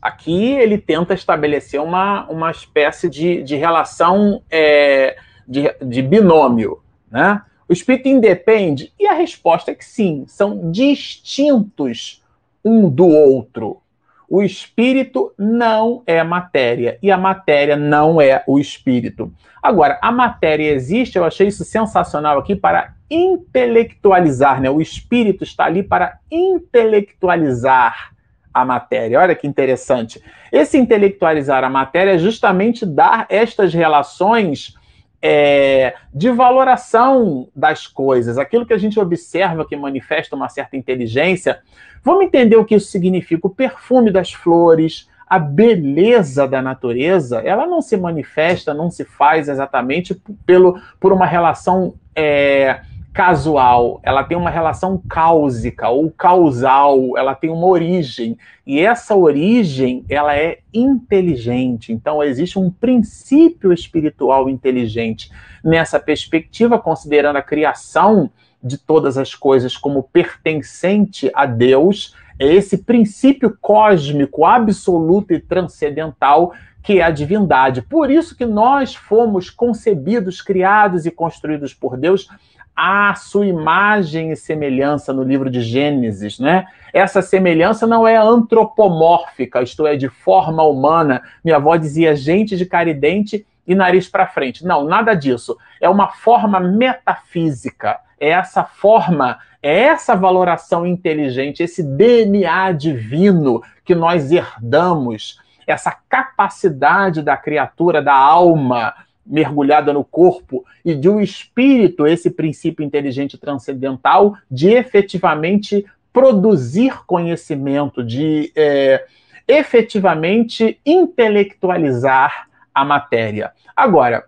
[0.02, 5.17] Aqui ele tenta estabelecer uma, uma espécie de, de relação é,
[5.48, 7.42] de, de binômio, né?
[7.70, 8.94] O espírito independe?
[8.98, 12.24] E a resposta é que sim, são distintos
[12.64, 13.82] um do outro.
[14.30, 19.34] O espírito não é matéria e a matéria não é o espírito.
[19.64, 24.70] Agora, a matéria existe, eu achei isso sensacional aqui para intelectualizar, né?
[24.70, 28.14] O espírito está ali para intelectualizar
[28.54, 29.20] a matéria.
[29.20, 30.22] Olha que interessante.
[30.52, 34.76] Esse intelectualizar a matéria é justamente dar estas relações
[35.22, 41.59] é, de valoração das coisas, aquilo que a gente observa que manifesta uma certa inteligência.
[42.03, 43.47] Vamos entender o que isso significa.
[43.47, 49.49] O perfume das flores, a beleza da natureza, ela não se manifesta, não se faz
[49.49, 50.15] exatamente
[50.45, 52.82] pelo, por uma relação é,
[53.18, 58.38] casual, ela tem uma relação cáusica ou causal, ela tem uma origem.
[58.63, 61.91] E essa origem, ela é inteligente.
[61.91, 65.32] Então existe um princípio espiritual inteligente
[65.63, 68.30] nessa perspectiva, considerando a criação
[68.61, 76.53] de todas as coisas como pertencente a Deus, é esse princípio cósmico absoluto e transcendental
[76.84, 77.82] que é a divindade.
[77.82, 82.30] Por isso que nós fomos concebidos, criados e construídos por Deus
[82.78, 86.67] à sua imagem e semelhança no livro de Gênesis, né?
[86.93, 91.23] Essa semelhança não é antropomórfica, isto é, de forma humana.
[91.43, 94.63] Minha avó dizia gente de cara e dente e nariz para frente.
[94.63, 95.57] Não, nada disso.
[95.82, 97.99] É uma forma metafísica.
[98.19, 107.21] É essa forma, é essa valoração inteligente, esse DNA divino que nós herdamos, essa capacidade
[107.21, 108.93] da criatura, da alma,
[109.28, 118.03] mergulhada no corpo e de um espírito, esse princípio inteligente transcendental, de efetivamente produzir conhecimento,
[118.03, 119.05] de é,
[119.47, 123.51] efetivamente intelectualizar a matéria.
[123.75, 124.25] Agora,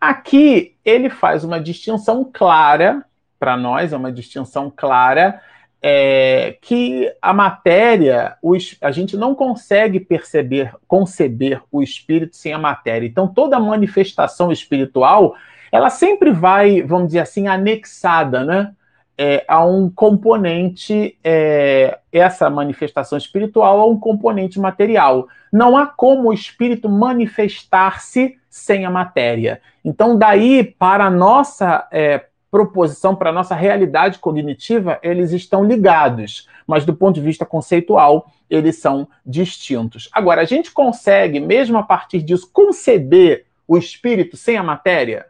[0.00, 3.04] aqui ele faz uma distinção clara
[3.38, 5.40] para nós, é uma distinção clara
[5.86, 8.38] é, que a matéria,
[8.80, 13.06] a gente não consegue perceber, conceber o espírito sem a matéria.
[13.06, 15.34] Então, toda manifestação espiritual,
[15.70, 18.72] ela sempre vai, vamos dizer assim, anexada, né?
[19.16, 25.28] É, a um componente, é, essa manifestação espiritual a um componente material.
[25.52, 29.60] Não há como o espírito manifestar-se sem a matéria.
[29.84, 32.24] Então, daí, para a nossa é,
[32.54, 38.30] proposição para a nossa realidade cognitiva, eles estão ligados, mas do ponto de vista conceitual,
[38.48, 40.08] eles são distintos.
[40.12, 45.26] Agora, a gente consegue, mesmo a partir disso, conceber o espírito sem a matéria?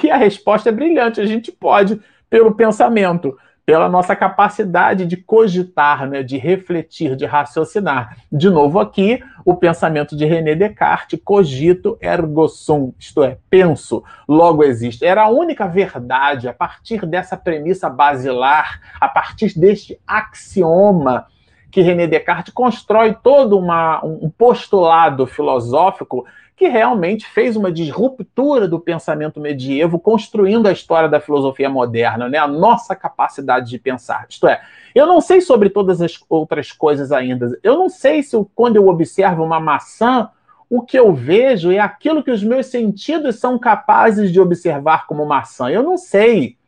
[0.00, 2.00] E a resposta é brilhante, a gente pode,
[2.30, 3.36] pelo pensamento
[3.70, 8.16] pela nossa capacidade de cogitar, né, de refletir, de raciocinar.
[8.32, 14.64] De novo aqui, o pensamento de René Descartes, cogito ergo sum, isto é, penso, logo
[14.64, 15.06] existe.
[15.06, 21.26] Era a única verdade a partir dessa premissa basilar, a partir deste axioma
[21.70, 26.26] que René Descartes constrói todo uma, um postulado filosófico
[26.60, 32.36] que realmente fez uma disruptura do pensamento medievo, construindo a história da filosofia moderna, né?
[32.36, 34.26] a nossa capacidade de pensar.
[34.28, 34.60] Isto é,
[34.94, 37.58] eu não sei sobre todas as outras coisas ainda.
[37.62, 40.28] Eu não sei se quando eu observo uma maçã,
[40.68, 45.24] o que eu vejo é aquilo que os meus sentidos são capazes de observar como
[45.24, 45.70] maçã.
[45.70, 46.58] Eu não sei.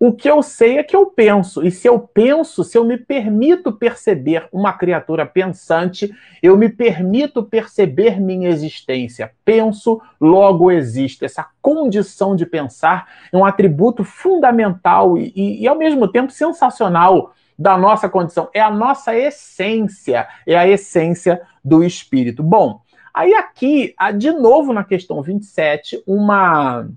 [0.00, 2.96] O que eu sei é que eu penso, e se eu penso, se eu me
[2.96, 9.32] permito perceber uma criatura pensante, eu me permito perceber minha existência.
[9.44, 11.24] Penso, logo existo.
[11.24, 17.32] Essa condição de pensar é um atributo fundamental e, e, e ao mesmo tempo sensacional
[17.58, 18.48] da nossa condição.
[18.54, 22.40] É a nossa essência, é a essência do espírito.
[22.40, 22.80] Bom,
[23.12, 26.88] aí aqui, de novo na questão 27, uma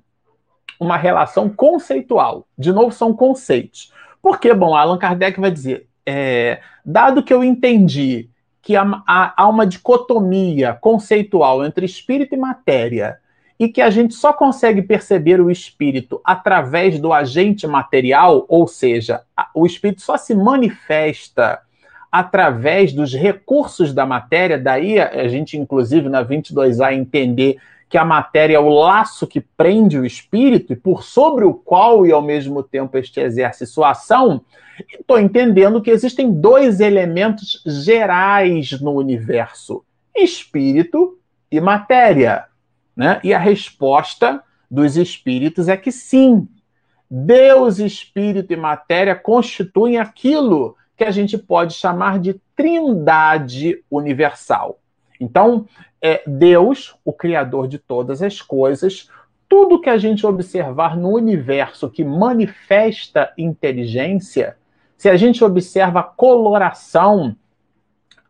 [0.82, 2.48] uma relação conceitual.
[2.58, 3.94] De novo, são conceitos.
[4.20, 8.28] Porque, bom, Allan Kardec vai dizer, é, dado que eu entendi
[8.64, 13.20] que há, há, uma dicotomia conceitual entre espírito e matéria,
[13.60, 19.22] e que a gente só consegue perceber o espírito através do agente material, ou seja,
[19.54, 21.62] o espírito só se manifesta
[22.12, 27.58] através dos recursos da matéria, daí a gente, inclusive, na 22A, entender
[27.92, 32.06] que a matéria é o laço que prende o espírito e por sobre o qual
[32.06, 34.46] e ao mesmo tempo este exerce sua ação,
[34.98, 39.84] estou entendendo que existem dois elementos gerais no universo:
[40.16, 41.20] espírito
[41.52, 42.46] e matéria.
[42.96, 43.20] Né?
[43.26, 46.48] E a resposta dos espíritos é que sim.
[47.10, 54.80] Deus, espírito e matéria constituem aquilo que a gente pode chamar de trindade universal.
[55.20, 55.68] Então,
[56.02, 59.10] é Deus, o Criador de todas as coisas,
[59.48, 64.58] tudo que a gente observar no universo que manifesta inteligência,
[64.98, 67.36] se a gente observa a coloração,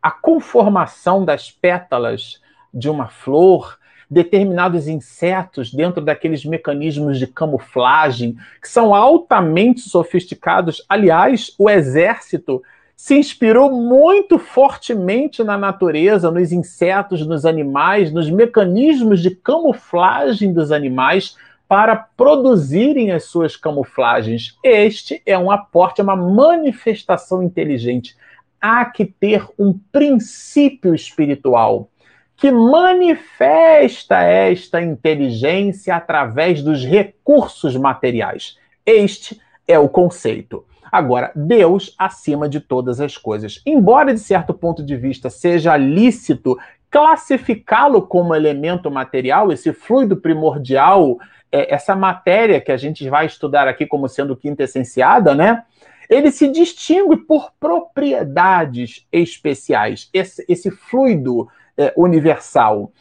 [0.02, 2.40] a conformação das pétalas
[2.74, 3.78] de uma flor,
[4.10, 10.84] determinados insetos dentro daqueles mecanismos de camuflagem que são altamente sofisticados.
[10.86, 12.62] Aliás, o exército
[13.02, 20.70] se inspirou muito fortemente na natureza, nos insetos, nos animais, nos mecanismos de camuflagem dos
[20.70, 21.36] animais
[21.66, 24.56] para produzirem as suas camuflagens.
[24.62, 28.16] Este é um aporte, é uma manifestação inteligente.
[28.60, 31.90] Há que ter um princípio espiritual
[32.36, 38.56] que manifesta esta inteligência através dos recursos materiais.
[38.86, 40.64] Este é o conceito.
[40.92, 43.62] Agora, Deus acima de todas as coisas.
[43.64, 46.58] Embora, de certo ponto de vista, seja lícito
[46.90, 51.16] classificá-lo como elemento material, esse fluido primordial,
[51.50, 55.64] é, essa matéria que a gente vai estudar aqui como sendo quintessenciada, né?
[56.10, 62.92] Ele se distingue por propriedades especiais, esse, esse fluido é, universal,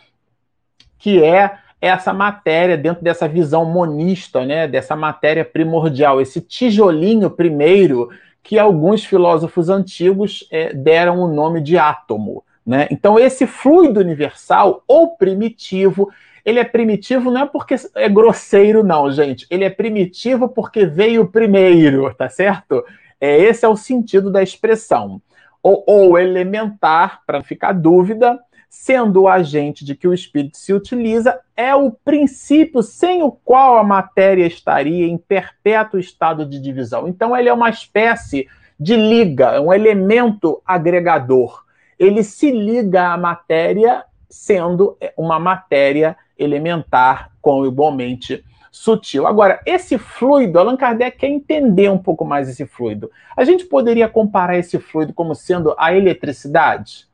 [0.98, 8.10] que é essa matéria dentro dessa visão monista, né, dessa matéria primordial, esse tijolinho primeiro
[8.44, 12.44] que alguns filósofos antigos é, deram o nome de átomo.
[12.66, 12.88] Né?
[12.92, 16.12] Então, esse fluido universal, ou primitivo,
[16.46, 19.46] ele é primitivo não é porque é grosseiro, não, gente.
[19.50, 22.84] Ele é primitivo porque veio primeiro, tá certo?
[23.20, 25.22] É, esse é o sentido da expressão.
[25.62, 28.40] Ou, ou elementar, para ficar dúvida,
[28.72, 33.78] sendo o agente de que o espírito se utiliza, é o princípio sem o qual
[33.78, 37.06] a matéria estaria em perpétuo estado de divisão.
[37.06, 38.48] Então, ele é uma espécie
[38.80, 41.66] de liga, um elemento agregador.
[42.00, 48.42] Ele se liga à matéria, sendo uma matéria elementar com igualmente
[48.72, 49.28] sutil.
[49.28, 53.12] Agora, esse fluido, Allan Kardec quer entender um pouco mais esse fluido.
[53.36, 57.11] A gente poderia comparar esse fluido como sendo a eletricidade?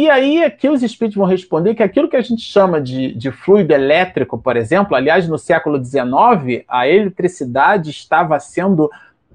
[0.00, 3.30] E aí aqui os espíritos vão responder que aquilo que a gente chama de, de
[3.30, 8.90] fluido elétrico, por exemplo, aliás, no século XIX, a eletricidade estava sendo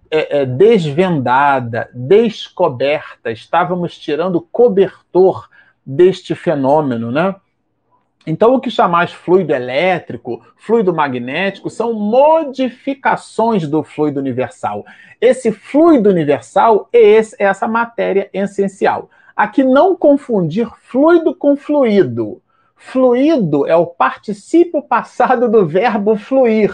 [0.09, 5.47] é, é, desvendada, descoberta, estávamos tirando cobertor
[5.85, 7.35] deste fenômeno, né?
[8.25, 14.83] Então, o que chamais fluido elétrico, fluido magnético, são modificações do fluido universal.
[15.21, 19.11] Esse fluido universal é, esse, é essa matéria essencial.
[19.35, 22.41] Aqui não confundir fluido com fluido.
[22.75, 26.73] Fluido é o particípio passado do verbo fluir.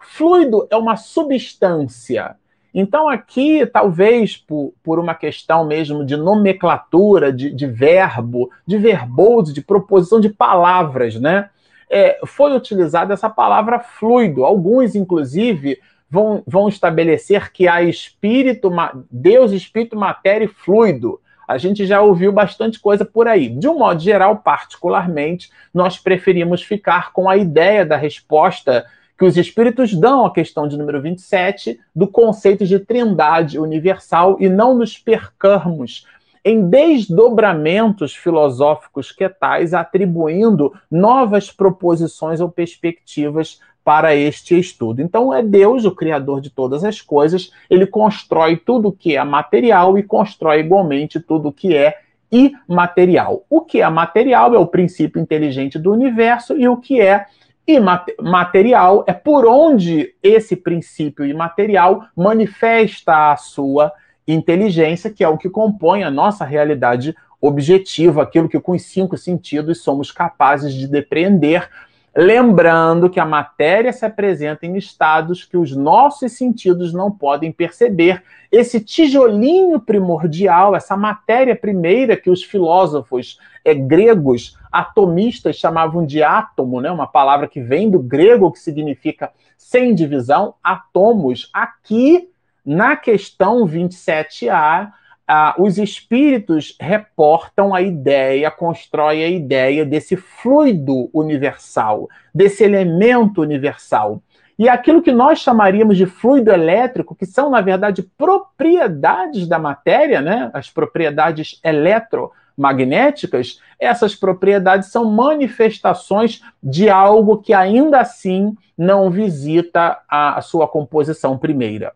[0.00, 2.36] Fluido é uma substância.
[2.74, 9.52] Então, aqui, talvez por, por uma questão mesmo de nomenclatura, de, de verbo, de verbose,
[9.52, 11.50] de proposição de palavras, né?
[11.90, 14.44] É, foi utilizada essa palavra fluido.
[14.44, 15.78] Alguns, inclusive,
[16.10, 18.70] vão, vão estabelecer que há espírito,
[19.10, 21.20] Deus, espírito, matéria e fluido.
[21.52, 23.50] A gente já ouviu bastante coisa por aí.
[23.50, 28.86] De um modo geral, particularmente, nós preferimos ficar com a ideia da resposta
[29.18, 34.48] que os espíritos dão à questão de número 27 do conceito de trindade universal e
[34.48, 36.06] não nos percarmos
[36.42, 45.02] em desdobramentos filosóficos que tais, atribuindo novas proposições ou perspectivas para este estudo.
[45.02, 49.98] Então, é Deus, o Criador de todas as coisas, ele constrói tudo que é material
[49.98, 51.98] e constrói igualmente tudo que é
[52.30, 53.44] imaterial.
[53.50, 57.26] O que é material é o princípio inteligente do universo e o que é
[57.66, 63.92] imaterial é por onde esse princípio imaterial manifesta a sua
[64.26, 69.16] inteligência, que é o que compõe a nossa realidade objetiva, aquilo que com os cinco
[69.18, 71.68] sentidos somos capazes de depreender
[72.14, 78.22] Lembrando que a matéria se apresenta em estados que os nossos sentidos não podem perceber.
[78.50, 86.82] Esse tijolinho primordial, essa matéria primeira que os filósofos é, gregos atomistas chamavam de átomo,
[86.82, 86.90] né?
[86.90, 91.48] uma palavra que vem do grego que significa sem divisão, átomos.
[91.50, 92.28] Aqui,
[92.64, 94.92] na questão 27a,
[95.34, 104.22] ah, os espíritos reportam a ideia, constroem a ideia desse fluido universal, desse elemento universal.
[104.58, 110.20] E aquilo que nós chamaríamos de fluido elétrico, que são, na verdade, propriedades da matéria,
[110.20, 110.50] né?
[110.52, 120.36] as propriedades eletromagnéticas, essas propriedades são manifestações de algo que ainda assim não visita a,
[120.36, 121.94] a sua composição primeira.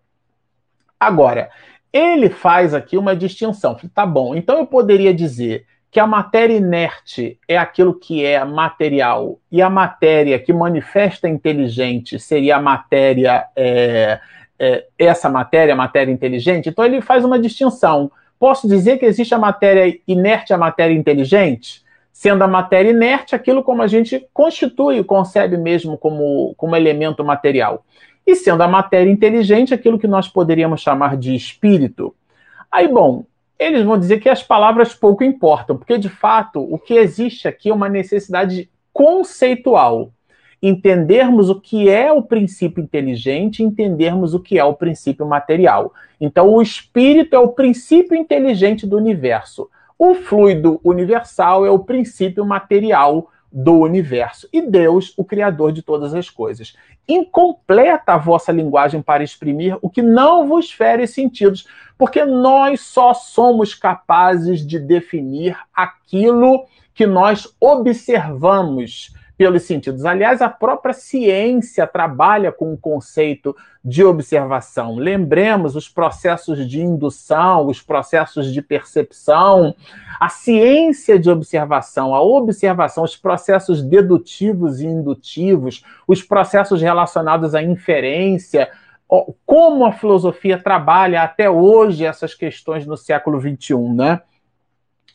[0.98, 1.50] Agora,
[1.96, 3.76] ele faz aqui uma distinção.
[3.94, 9.38] Tá bom, então eu poderia dizer que a matéria inerte é aquilo que é material
[9.50, 14.20] e a matéria que manifesta inteligente seria a matéria, é,
[14.58, 16.68] é, essa matéria, a matéria inteligente.
[16.68, 18.10] Então ele faz uma distinção.
[18.38, 21.82] Posso dizer que existe a matéria inerte e a matéria inteligente?
[22.12, 27.84] Sendo a matéria inerte aquilo como a gente constitui, concebe mesmo como, como elemento material
[28.26, 32.14] e sendo a matéria inteligente aquilo que nós poderíamos chamar de espírito.
[32.70, 33.24] Aí, bom,
[33.58, 37.70] eles vão dizer que as palavras pouco importam, porque de fato o que existe aqui
[37.70, 40.10] é uma necessidade conceitual.
[40.62, 45.92] Entendermos o que é o princípio inteligente, entendermos o que é o princípio material.
[46.20, 49.68] Então, o espírito é o princípio inteligente do universo.
[49.98, 56.12] O fluido universal é o princípio material do universo e Deus, o Criador de todas
[56.12, 56.76] as coisas.
[57.08, 63.14] Incompleta a vossa linguagem para exprimir o que não vos fere sentidos, porque nós só
[63.14, 70.04] somos capazes de definir aquilo que nós observamos pelos sentidos.
[70.04, 74.96] Aliás, a própria ciência trabalha com o conceito de observação.
[74.96, 79.74] Lembremos os processos de indução, os processos de percepção,
[80.18, 87.62] a ciência de observação, a observação, os processos dedutivos e indutivos, os processos relacionados à
[87.62, 88.70] inferência,
[89.44, 94.22] como a filosofia trabalha até hoje essas questões no século XXI, né?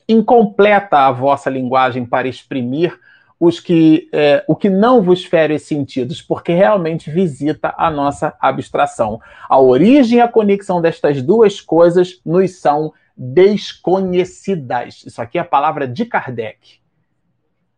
[0.07, 2.97] Incompleta a vossa linguagem para exprimir
[3.41, 9.19] os que, é, o que não vos fere sentidos, porque realmente visita a nossa abstração.
[9.49, 15.03] A origem e a conexão destas duas coisas nos são desconhecidas.
[15.07, 16.79] Isso aqui é a palavra de Kardec.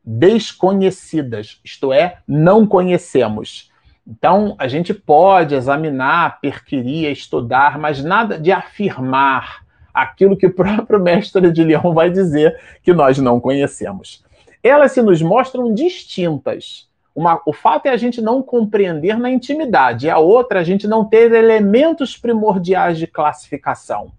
[0.03, 3.71] Desconhecidas, isto é, não conhecemos.
[4.05, 10.99] Então, a gente pode examinar, perquirir, estudar, mas nada de afirmar aquilo que o próprio
[10.99, 14.22] mestre de Leão vai dizer que nós não conhecemos
[14.69, 16.87] elas se nos mostram distintas.
[17.15, 20.87] Uma, o fato é a gente não compreender na intimidade, e a outra, a gente
[20.87, 24.11] não ter elementos primordiais de classificação.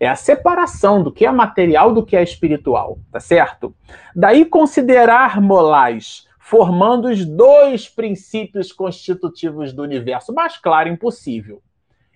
[0.00, 3.72] É a separação do que é material do que é espiritual, tá certo?
[4.16, 11.62] Daí considerar molais, formando os dois princípios constitutivos do universo, mais claro, impossível.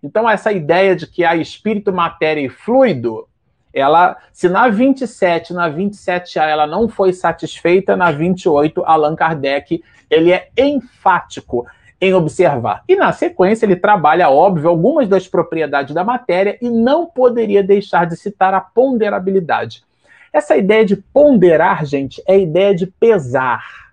[0.03, 3.29] Então, essa ideia de que há espírito, matéria e fluido
[3.77, 10.33] ela, se na 27, na 27A ela não foi satisfeita, na 28 Allan Kardec ele
[10.33, 11.67] é enfático
[12.01, 12.83] em observar.
[12.89, 18.07] E na sequência ele trabalha, óbvio, algumas das propriedades da matéria e não poderia deixar
[18.07, 19.85] de citar a ponderabilidade.
[20.33, 23.86] Essa ideia de ponderar, gente, é a ideia de pesar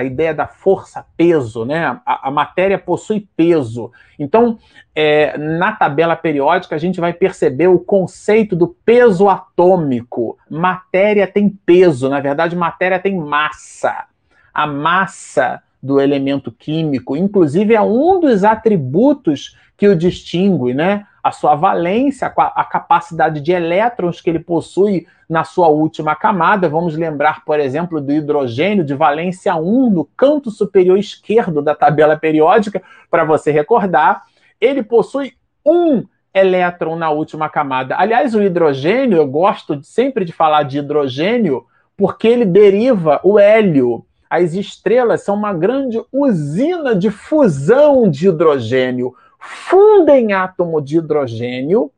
[0.00, 2.00] a ideia da força-peso, né?
[2.04, 3.92] A, a, matéria possui peso.
[4.18, 4.58] Então,
[4.94, 10.38] é, na tabela periódica, a gente vai perceber o conceito do peso atômico.
[10.48, 14.06] Matéria tem peso, na verdade, matéria tem massa.
[14.52, 21.06] A massa do elemento químico, inclusive, é um dos atributos que o distingue, né?
[21.22, 26.68] A sua valência, a capacidade de elétrons que ele possui na sua última camada.
[26.68, 32.16] Vamos lembrar, por exemplo, do hidrogênio de valência 1 no canto superior esquerdo da tabela
[32.16, 34.24] periódica, para você recordar.
[34.60, 37.96] Ele possui um elétron na última camada.
[37.98, 41.64] Aliás, o hidrogênio, eu gosto sempre de falar de hidrogênio,
[41.96, 44.04] porque ele deriva o hélio.
[44.28, 51.90] As estrelas são uma grande usina de fusão de hidrogênio fundem átomo de hidrogênio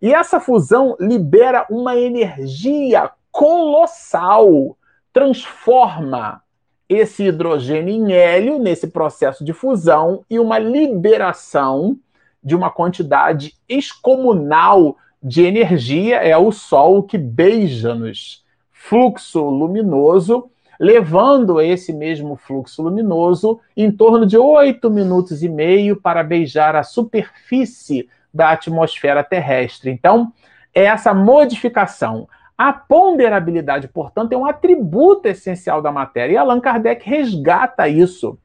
[0.00, 4.76] e essa fusão libera uma energia colossal,
[5.12, 6.42] transforma
[6.88, 11.96] esse hidrogênio em hélio nesse processo de fusão e uma liberação
[12.42, 18.44] de uma quantidade excomunal de energia é o Sol que beija-nos.
[18.70, 26.22] Fluxo luminoso levando esse mesmo fluxo luminoso em torno de oito minutos e meio para
[26.22, 29.90] beijar a superfície da atmosfera terrestre.
[29.90, 30.32] Então,
[30.74, 32.28] é essa modificação.
[32.56, 36.34] A ponderabilidade, portanto, é um atributo essencial da matéria.
[36.34, 38.38] E Allan Kardec resgata isso.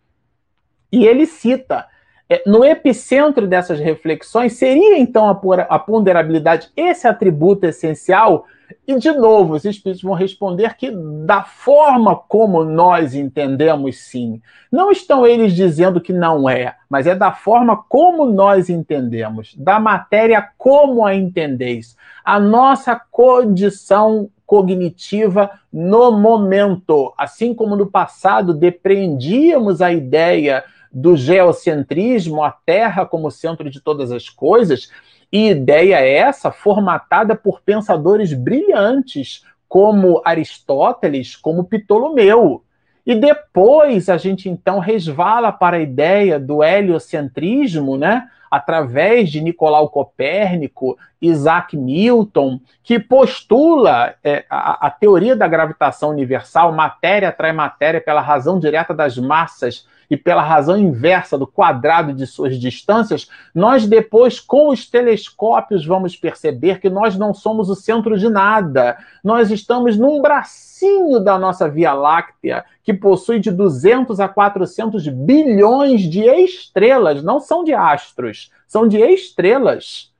[0.91, 1.87] E ele cita.
[2.29, 8.45] É, no epicentro dessas reflexões, seria então a ponderabilidade esse atributo essencial
[8.87, 10.91] e, de novo, os espíritos vão responder que,
[11.25, 14.41] da forma como nós entendemos, sim.
[14.71, 19.79] Não estão eles dizendo que não é, mas é da forma como nós entendemos, da
[19.79, 27.13] matéria como a entendeis, a nossa condição cognitiva no momento.
[27.17, 30.63] Assim como no passado depreendíamos a ideia
[30.93, 34.89] do geocentrismo, a Terra como centro de todas as coisas
[35.33, 42.63] e ideia é essa formatada por pensadores brilhantes, como Aristóteles, como Ptolomeu.
[43.03, 48.29] E depois a gente então resvala para a ideia do heliocentrismo, né?
[48.53, 56.71] através de Nicolau Copérnico, Isaac Newton, que postula é, a, a, teoria da gravitação universal,
[56.71, 62.27] matéria atrai matéria pela razão direta das massas e pela razão inversa do quadrado de
[62.27, 68.15] suas distâncias, nós depois, com os telescópios, vamos perceber que nós não somos o centro
[68.15, 68.95] de nada.
[69.23, 76.01] Nós estamos num bracinho da nossa Via Láctea, que possui de 200 a 400 bilhões
[76.01, 80.13] de estrelas, não são de astros, são de estrelas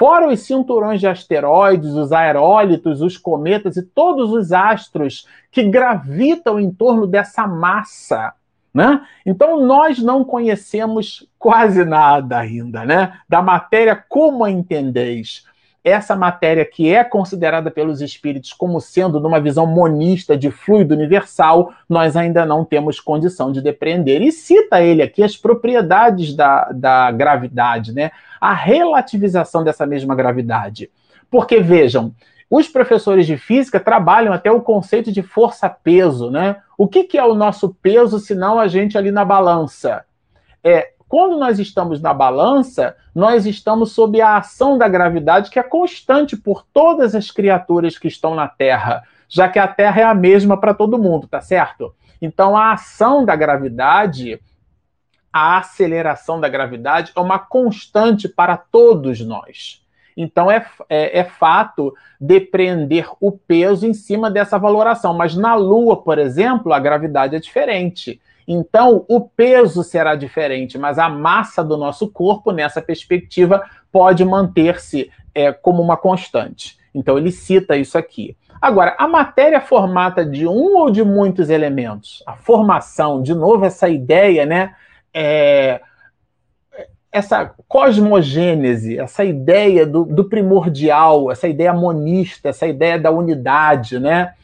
[0.00, 6.58] Fora os cinturões de asteroides, os aerólitos, os cometas e todos os astros que gravitam
[6.58, 8.32] em torno dessa massa.
[8.72, 9.00] Né?
[9.26, 13.18] Então, nós não conhecemos quase nada ainda né?
[13.28, 15.44] da matéria como a entendeis
[15.82, 21.72] essa matéria que é considerada pelos espíritos como sendo numa visão monista de fluido universal,
[21.88, 24.20] nós ainda não temos condição de depreender.
[24.20, 28.10] E cita ele aqui as propriedades da, da gravidade, né?
[28.38, 30.90] A relativização dessa mesma gravidade.
[31.30, 32.12] Porque, vejam,
[32.50, 36.56] os professores de física trabalham até o conceito de força-peso, né?
[36.76, 40.04] O que, que é o nosso peso, se não a gente ali na balança?
[40.62, 45.62] É, quando nós estamos na balança, nós estamos sob a ação da gravidade que é
[45.62, 50.14] constante por todas as criaturas que estão na Terra, já que a Terra é a
[50.14, 51.94] mesma para todo mundo, tá certo?
[52.20, 54.40] Então a ação da gravidade,
[55.32, 59.84] a aceleração da gravidade é uma constante para todos nós.
[60.16, 65.14] Então é, é, é, fato depreender o peso em cima dessa valoração.
[65.14, 68.20] Mas na Lua, por exemplo, a gravidade é diferente.
[68.46, 75.08] Então, o peso será diferente, mas a massa do nosso corpo, nessa perspectiva, pode manter-se
[75.32, 76.76] é, como uma constante.
[76.92, 78.36] Então, ele cita isso aqui.
[78.60, 83.88] Agora, a matéria formata de um ou de muitos elementos, a formação, de novo, essa
[83.88, 84.74] ideia, né?
[85.14, 85.80] É,
[87.12, 94.34] essa cosmogênese, essa ideia do, do primordial, essa ideia monista, essa ideia da unidade, né?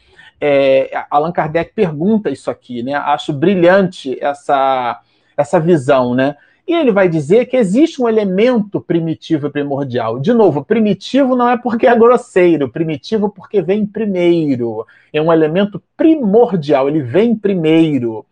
[0.41, 2.95] É, Allan Kardec pergunta isso aqui, né?
[2.95, 5.01] Acho brilhante essa,
[5.37, 6.37] essa visão, né?
[6.67, 10.19] E ele vai dizer que existe um elemento primitivo e primordial.
[10.19, 14.85] De novo, primitivo não é porque é grosseiro, primitivo porque vem primeiro.
[15.12, 18.27] É um elemento primordial, ele vem primeiro.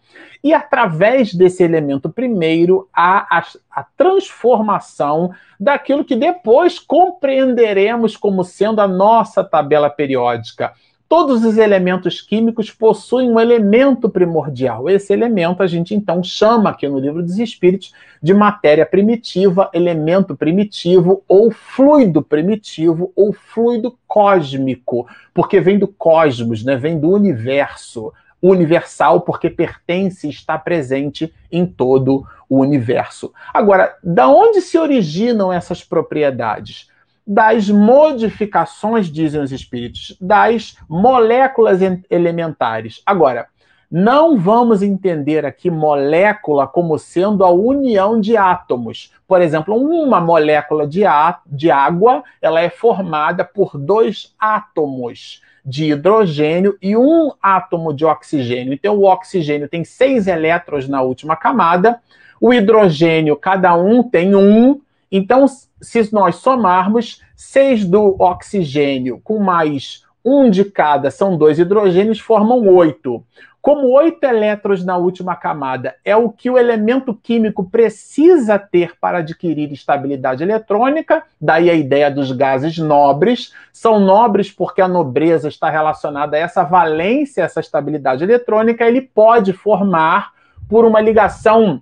[0.44, 8.82] E através desse elemento primeiro, há a, a, transformação daquilo que depois compreenderemos como sendo
[8.82, 10.74] a nossa tabela periódica,
[11.06, 14.88] Todos os elementos químicos possuem um elemento primordial.
[14.88, 20.34] Esse elemento a gente então chama aqui no livro dos Espíritos de matéria primitiva, elemento
[20.34, 26.74] primitivo, ou fluido primitivo, ou fluido cósmico, porque vem do cosmos, né?
[26.74, 28.12] vem do universo.
[28.50, 33.32] Universal, porque pertence e está presente em todo o universo.
[33.52, 36.92] Agora, da onde se originam essas propriedades?
[37.26, 41.80] das modificações, dizem os espíritos, das moléculas
[42.10, 43.00] elementares.
[43.06, 43.48] Agora,
[43.90, 49.12] não vamos entender aqui molécula como sendo a união de átomos.
[49.26, 51.02] Por exemplo, uma molécula de,
[51.46, 58.74] de água ela é formada por dois átomos de hidrogênio e um átomo de oxigênio.
[58.74, 62.00] Então, o oxigênio tem seis elétrons na última camada,
[62.40, 64.80] o hidrogênio, cada um tem um,
[65.10, 65.46] então,
[65.80, 72.66] se nós somarmos 6 do oxigênio com mais um de cada, são dois hidrogênios, formam
[72.68, 73.22] oito.
[73.60, 79.18] Como oito elétrons na última camada é o que o elemento químico precisa ter para
[79.18, 83.54] adquirir estabilidade eletrônica, daí a ideia dos gases nobres.
[83.72, 88.84] São nobres porque a nobreza está relacionada a essa valência, essa estabilidade eletrônica.
[88.84, 90.32] Ele pode formar,
[90.68, 91.80] por uma ligação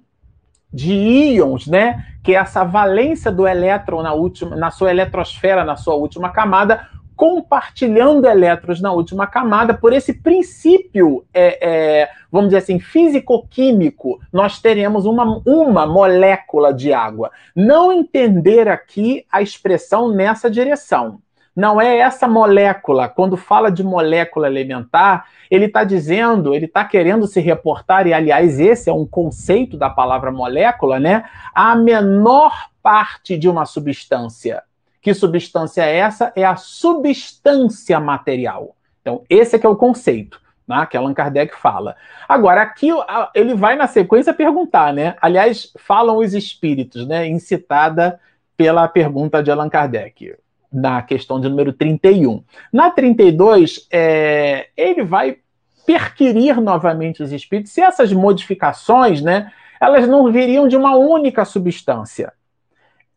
[0.73, 2.05] de íons, né?
[2.23, 6.89] Que é essa valência do elétron na última, na sua eletrosfera, na sua última camada,
[7.23, 11.59] compartilhando elétrons na última camada, por esse princípio, é,
[12.03, 17.31] é, vamos dizer assim, físico-químico, nós teremos uma, uma molécula de água.
[17.55, 21.21] Não entender aqui a expressão nessa direção.
[21.55, 23.09] Não é essa molécula.
[23.09, 28.59] Quando fala de molécula elementar, ele está dizendo, ele está querendo se reportar, e aliás,
[28.59, 31.25] esse é um conceito da palavra molécula, né?
[31.55, 32.53] A menor
[32.83, 34.65] parte de uma substância.
[35.03, 36.33] Que substância é essa?
[36.35, 38.77] É a substância material.
[39.03, 40.41] Então, esse é que é o conceito.
[40.67, 41.97] Né, que Allan Kardec fala.
[42.29, 42.89] Agora, aqui
[43.35, 45.17] ele vai na sequência perguntar, né?
[45.21, 47.27] Aliás, falam os espíritos, né?
[47.27, 48.21] Incitada
[48.57, 50.37] pela pergunta de Allan Kardec
[50.73, 52.43] na questão de número 31.
[52.73, 55.39] Na 32, é, ele vai
[55.85, 62.33] perquirir novamente os espíritos se essas modificações, né, elas não viriam de uma única substância.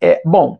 [0.01, 0.59] É, bom,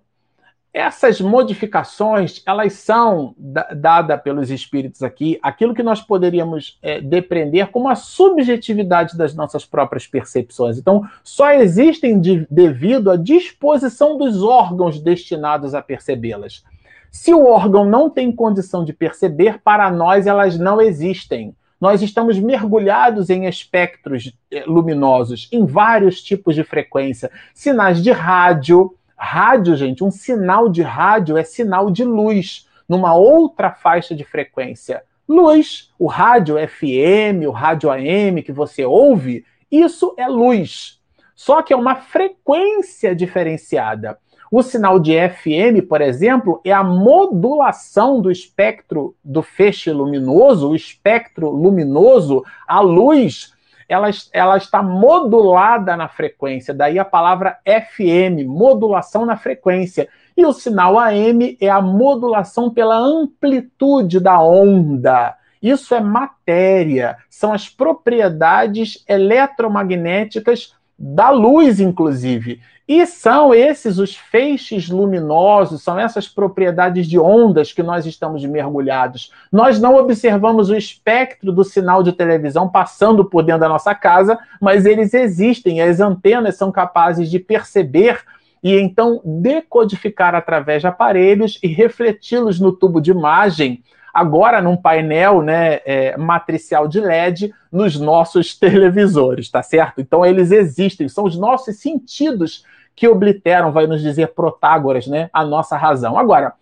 [0.76, 7.88] essas modificações, elas são dadas pelos espíritos aqui, aquilo que nós poderíamos é, depreender como
[7.88, 10.78] a subjetividade das nossas próprias percepções.
[10.78, 16.62] Então, só existem de, devido à disposição dos órgãos destinados a percebê-las.
[17.10, 21.56] Se o órgão não tem condição de perceber, para nós elas não existem.
[21.80, 28.94] Nós estamos mergulhados em espectros eh, luminosos, em vários tipos de frequência, sinais de rádio,
[29.18, 35.04] Rádio, gente, um sinal de rádio é sinal de luz numa outra faixa de frequência.
[35.28, 41.00] Luz, o rádio FM, o rádio AM que você ouve, isso é luz.
[41.36, 44.18] Só que é uma frequência diferenciada.
[44.52, 50.76] O sinal de FM, por exemplo, é a modulação do espectro do feixe luminoso, o
[50.76, 53.55] espectro luminoso, a luz,
[53.88, 60.08] ela, ela está modulada na frequência, daí a palavra FM, modulação na frequência.
[60.36, 65.36] E o sinal AM é a modulação pela amplitude da onda.
[65.62, 72.62] Isso é matéria, são as propriedades eletromagnéticas da luz, inclusive.
[72.88, 79.32] E são esses os feixes luminosos, são essas propriedades de ondas que nós estamos mergulhados.
[79.52, 84.38] Nós não observamos o espectro do sinal de televisão passando por dentro da nossa casa,
[84.62, 88.22] mas eles existem, as antenas são capazes de perceber
[88.64, 93.84] e então decodificar através de aparelhos e refleti-los no tubo de imagem
[94.16, 100.00] agora num painel né, é, matricial de LED nos nossos televisores, tá certo?
[100.00, 102.64] Então eles existem, são os nossos sentidos
[102.96, 106.18] que obliteram, vai nos dizer Protágoras, né, a nossa razão.
[106.18, 106.54] Agora,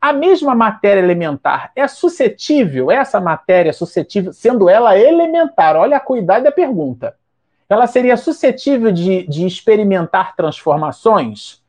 [0.00, 6.00] a mesma matéria elementar é suscetível, essa matéria é suscetível, sendo ela elementar, olha a
[6.00, 7.14] cuidado da pergunta,
[7.68, 11.62] ela seria suscetível de, de experimentar transformações?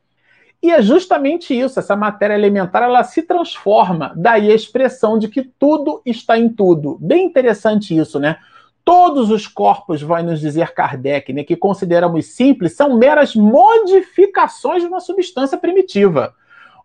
[0.62, 5.42] E é justamente isso, essa matéria elementar, ela se transforma, daí a expressão de que
[5.42, 6.98] tudo está em tudo.
[7.00, 8.38] Bem interessante isso, né?
[8.84, 14.88] Todos os corpos, vai nos dizer Kardec, né, que consideramos simples, são meras modificações de
[14.88, 16.34] uma substância primitiva.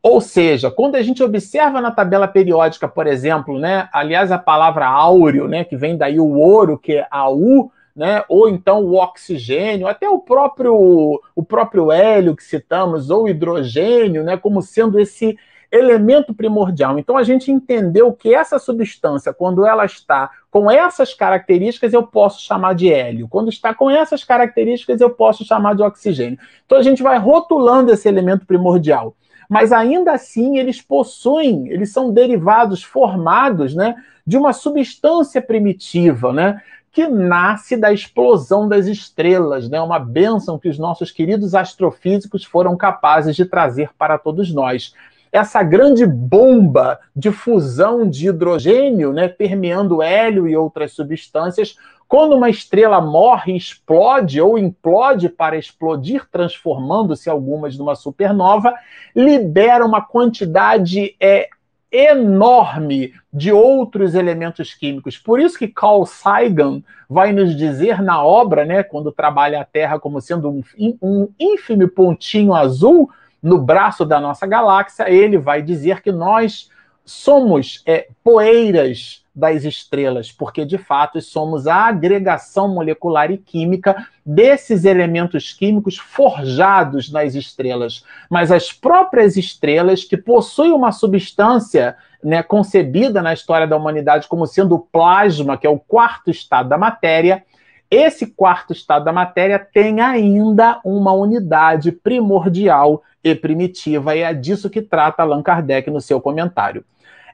[0.03, 4.85] Ou seja, quando a gente observa na tabela periódica, por exemplo, né, aliás, a palavra
[4.85, 8.23] áureo, né, que vem daí o ouro, que é AU, né?
[8.27, 14.37] ou então o oxigênio, até o próprio, o próprio hélio que citamos, ou hidrogênio, né?
[14.37, 15.37] como sendo esse
[15.71, 16.99] elemento primordial.
[16.99, 22.41] Então a gente entendeu que essa substância, quando ela está com essas características, eu posso
[22.41, 23.27] chamar de hélio.
[23.27, 26.37] Quando está com essas características, eu posso chamar de oxigênio.
[26.63, 29.15] Então a gente vai rotulando esse elemento primordial.
[29.49, 36.61] Mas ainda assim, eles possuem, eles são derivados formados, né, de uma substância primitiva, né?
[36.93, 39.81] Que nasce da explosão das estrelas, né?
[39.81, 44.93] Uma bênção que os nossos queridos astrofísicos foram capazes de trazer para todos nós.
[45.31, 51.75] Essa grande bomba de fusão de hidrogênio, né, permeando hélio e outras substâncias,
[52.07, 58.71] quando uma estrela morre, explode ou implode para explodir, transformando-se algumas numa supernova,
[59.15, 61.49] libera uma quantidade é,
[61.93, 65.15] enorme de outros elementos químicos.
[65.15, 69.99] Por isso que Carl Sagan vai nos dizer na obra, né, quando trabalha a Terra
[69.99, 70.63] como sendo um,
[70.99, 76.71] um ínfimo pontinho azul no braço da nossa galáxia, ele vai dizer que nós
[77.05, 84.85] somos é, poeiras das estrelas, porque de fato somos a agregação molecular e química desses
[84.85, 88.05] elementos químicos forjados nas estrelas.
[88.29, 94.45] Mas as próprias estrelas, que possuem uma substância né, concebida na história da humanidade como
[94.45, 97.43] sendo o plasma, que é o quarto estado da matéria,
[97.89, 104.69] esse quarto estado da matéria tem ainda uma unidade primordial e primitiva, e é disso
[104.69, 106.83] que trata Allan Kardec no seu comentário.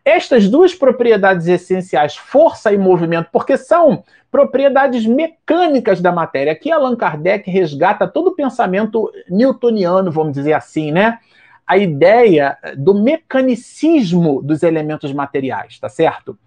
[0.04, 6.54] Estas duas propriedades essenciais, força e movimento, porque são propriedades mecânicas da matéria.
[6.54, 11.20] Aqui Allan Kardec resgata todo o pensamento newtoniano, vamos dizer assim, né?
[11.66, 16.38] A ideia do mecanicismo dos elementos materiais, tá certo?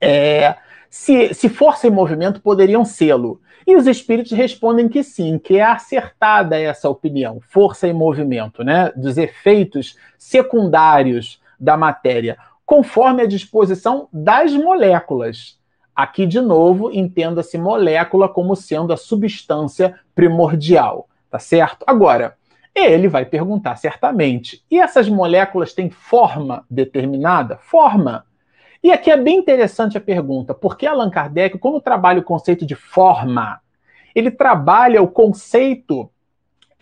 [0.00, 0.56] É,
[0.88, 3.40] se, se força e movimento poderiam sê-lo.
[3.66, 8.92] E os espíritos respondem que sim, que é acertada essa opinião, força e movimento, né?
[8.94, 15.58] Dos efeitos secundários da matéria conforme a disposição das moléculas.
[15.94, 21.84] Aqui, de novo, entenda-se molécula como sendo a substância primordial, tá certo?
[21.86, 22.36] Agora,
[22.74, 27.56] ele vai perguntar certamente: e essas moléculas têm forma determinada?
[27.58, 28.26] Forma.
[28.82, 32.74] E aqui é bem interessante a pergunta, porque Allan Kardec, quando trabalha o conceito de
[32.74, 33.60] forma,
[34.14, 36.10] ele trabalha o conceito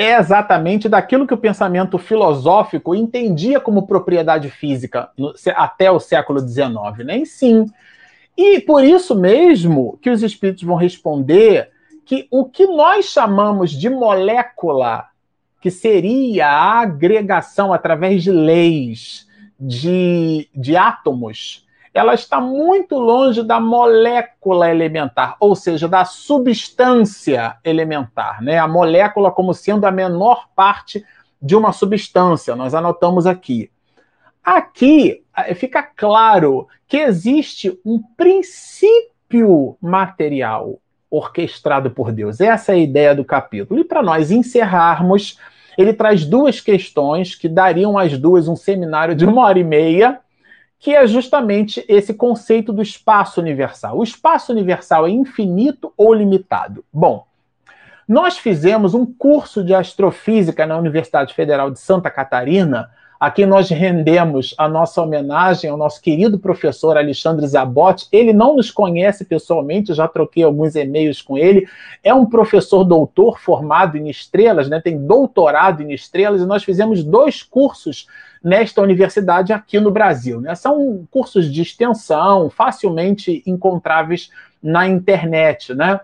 [0.03, 6.41] é exatamente daquilo que o pensamento filosófico entendia como propriedade física no, até o século
[6.41, 7.19] XIX, né?
[7.19, 7.67] E sim.
[8.37, 11.71] E por isso mesmo que os espíritos vão responder
[12.05, 15.07] que o que nós chamamos de molécula,
[15.61, 19.29] que seria a agregação através de leis
[19.59, 28.43] de, de átomos, ela está muito longe da molécula elementar, ou seja, da substância elementar,
[28.43, 28.59] né?
[28.59, 31.05] A molécula como sendo a menor parte
[31.41, 32.57] de uma substância.
[32.57, 33.71] Nós anotamos aqui.
[34.43, 40.79] Aqui eh, fica claro que existe um princípio material
[41.11, 42.41] orquestrado por Deus.
[42.41, 43.79] Essa é a ideia do capítulo.
[43.81, 45.39] E para nós encerrarmos,
[45.77, 50.21] ele traz duas questões que dariam às duas um seminário de uma hora e meia,
[50.83, 53.97] que é justamente esse conceito do espaço universal.
[53.97, 56.85] O espaço universal é infinito ou limitado?
[56.93, 57.25] Bom,
[58.09, 62.91] nós fizemos um curso de astrofísica na Universidade Federal de Santa Catarina,
[63.23, 68.09] a quem nós rendemos a nossa homenagem ao nosso querido professor Alexandre Zabotti.
[68.11, 71.69] Ele não nos conhece pessoalmente, já troquei alguns e-mails com ele.
[72.03, 74.81] É um professor doutor formado em estrelas, né?
[74.81, 78.09] tem doutorado em estrelas, e nós fizemos dois cursos
[78.43, 80.41] nesta universidade aqui no Brasil.
[80.41, 80.57] Né?
[80.57, 85.73] São cursos de extensão, facilmente encontráveis na internet.
[85.73, 86.01] Né?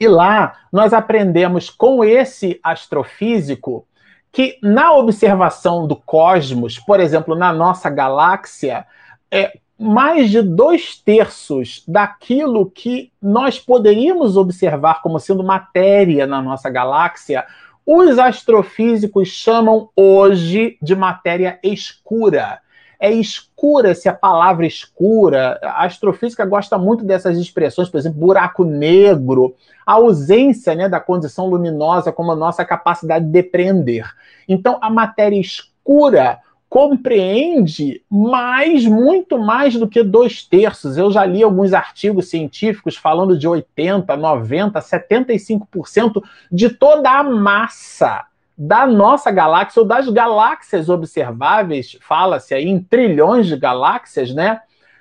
[0.00, 3.86] E lá nós aprendemos com esse astrofísico
[4.34, 8.84] que na observação do cosmos, por exemplo, na nossa galáxia,
[9.30, 16.68] é, mais de dois terços daquilo que nós poderíamos observar como sendo matéria na nossa
[16.68, 17.46] galáxia,
[17.86, 22.58] os astrofísicos chamam hoje de matéria escura
[23.04, 25.60] é escura se a palavra escura.
[25.62, 31.46] A astrofísica gosta muito dessas expressões, por exemplo, buraco negro, a ausência né, da condição
[31.46, 34.10] luminosa como a nossa capacidade de depreender.
[34.48, 40.96] Então, a matéria escura compreende mais, muito mais do que dois terços.
[40.96, 48.24] Eu já li alguns artigos científicos falando de 80, 90, 75% de toda a massa
[48.56, 54.60] da nossa galáxia ou das galáxias observáveis, fala-se aí em trilhões de galáxias, né?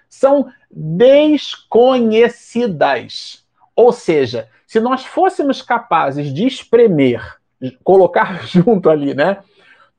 [0.10, 3.46] São desconhecidas.
[3.76, 7.38] Ou seja, se nós fôssemos capazes de espremer,
[7.84, 9.38] colocar junto ali, né?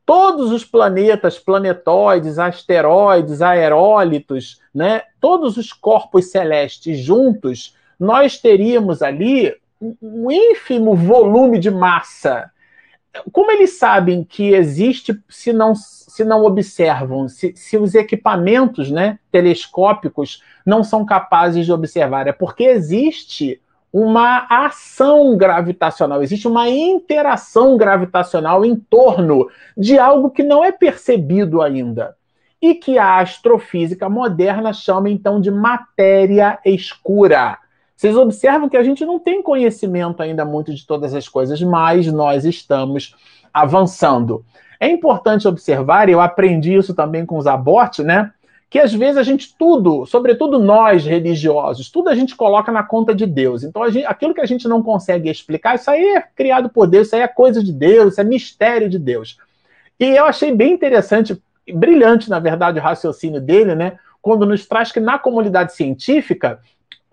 [0.05, 5.03] Todos os planetas, planetóides, asteroides, aerólitos, né?
[5.21, 12.51] Todos os corpos celestes juntos, nós teríamos ali um ínfimo volume de massa
[13.33, 19.19] como eles sabem que existe se não, se não observam, se, se os equipamentos né,
[19.31, 22.27] telescópicos não são capazes de observar?
[22.27, 23.61] É porque existe
[23.93, 31.63] uma ação gravitacional, existe uma interação gravitacional em torno de algo que não é percebido
[31.63, 32.17] ainda.
[32.61, 37.59] E que a astrofísica moderna chama então de matéria escura.
[37.97, 42.07] Vocês observam que a gente não tem conhecimento ainda muito de todas as coisas, mas
[42.07, 43.15] nós estamos
[43.53, 44.45] avançando.
[44.81, 48.33] É importante observar, e eu aprendi isso também com os abortos, né?
[48.69, 53.15] Que às vezes a gente tudo, sobretudo nós religiosos, tudo a gente coloca na conta
[53.15, 53.63] de Deus.
[53.63, 57.07] Então, gente, aquilo que a gente não consegue explicar, isso aí é criado por Deus,
[57.07, 59.39] isso aí é coisa de Deus, isso é mistério de Deus.
[60.01, 61.41] E eu achei bem interessante,
[61.73, 63.97] brilhante, na verdade, o raciocínio dele, né?
[64.21, 66.59] Quando nos traz que na comunidade científica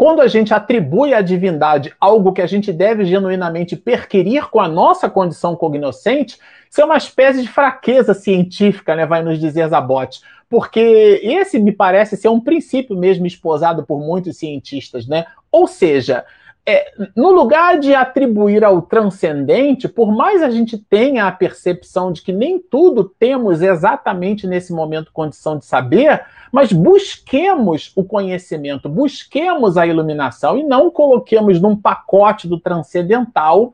[0.02, 4.68] quando a gente atribui à divindade algo que a gente deve genuinamente perquirir com a
[4.68, 10.20] nossa condição cognoscente, isso é uma espécie de fraqueza científica, né, vai nos dizer Zabot.
[10.50, 15.24] Porque esse me parece ser um princípio mesmo esposado por muitos cientistas, né?
[15.52, 16.26] Ou seja,
[16.66, 22.22] é, no lugar de atribuir ao transcendente, por mais a gente tenha a percepção de
[22.22, 29.76] que nem tudo temos exatamente nesse momento condição de saber, mas busquemos o conhecimento, busquemos
[29.78, 33.74] a iluminação e não coloquemos num pacote do transcendental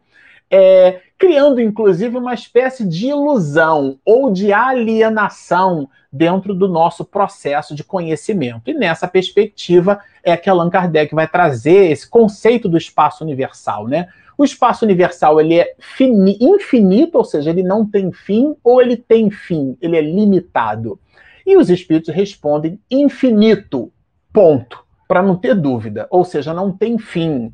[0.50, 7.84] é, criando inclusive uma espécie de ilusão ou de alienação dentro do nosso processo de
[7.84, 8.70] conhecimento.
[8.70, 14.08] E nessa perspectiva é que Allan Kardec vai trazer esse conceito do espaço universal, né?
[14.38, 19.32] O espaço universal ele é infinito, ou seja, ele não tem fim, ou ele tem
[19.32, 21.00] fim, ele é limitado.
[21.46, 23.92] E os espíritos respondem infinito,
[24.32, 27.52] ponto, para não ter dúvida, ou seja, não tem fim.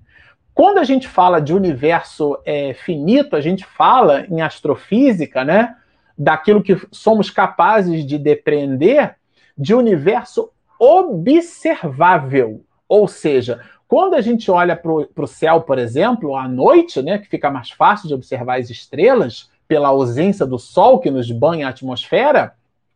[0.53, 5.75] Quando a gente fala de universo é, finito, a gente fala em astrofísica, né?
[6.17, 9.15] Daquilo que somos capazes de depreender
[9.57, 12.63] de universo observável.
[12.87, 14.91] Ou seja, quando a gente olha para
[15.23, 19.49] o céu, por exemplo, à noite, né, que fica mais fácil de observar as estrelas,
[19.67, 22.53] pela ausência do Sol que nos banha a atmosfera,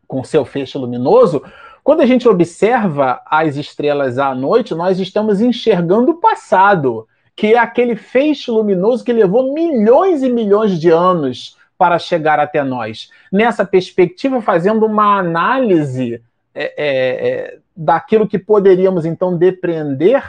[0.08, 1.44] com seu feixe luminoso,
[1.84, 7.08] quando a gente observa as estrelas à noite, nós estamos enxergando o passado
[7.38, 12.64] que é aquele feixe luminoso que levou milhões e milhões de anos para chegar até
[12.64, 13.12] nós.
[13.32, 16.20] Nessa perspectiva, fazendo uma análise
[16.56, 20.24] é, é, é, daquilo que poderíamos então depreender,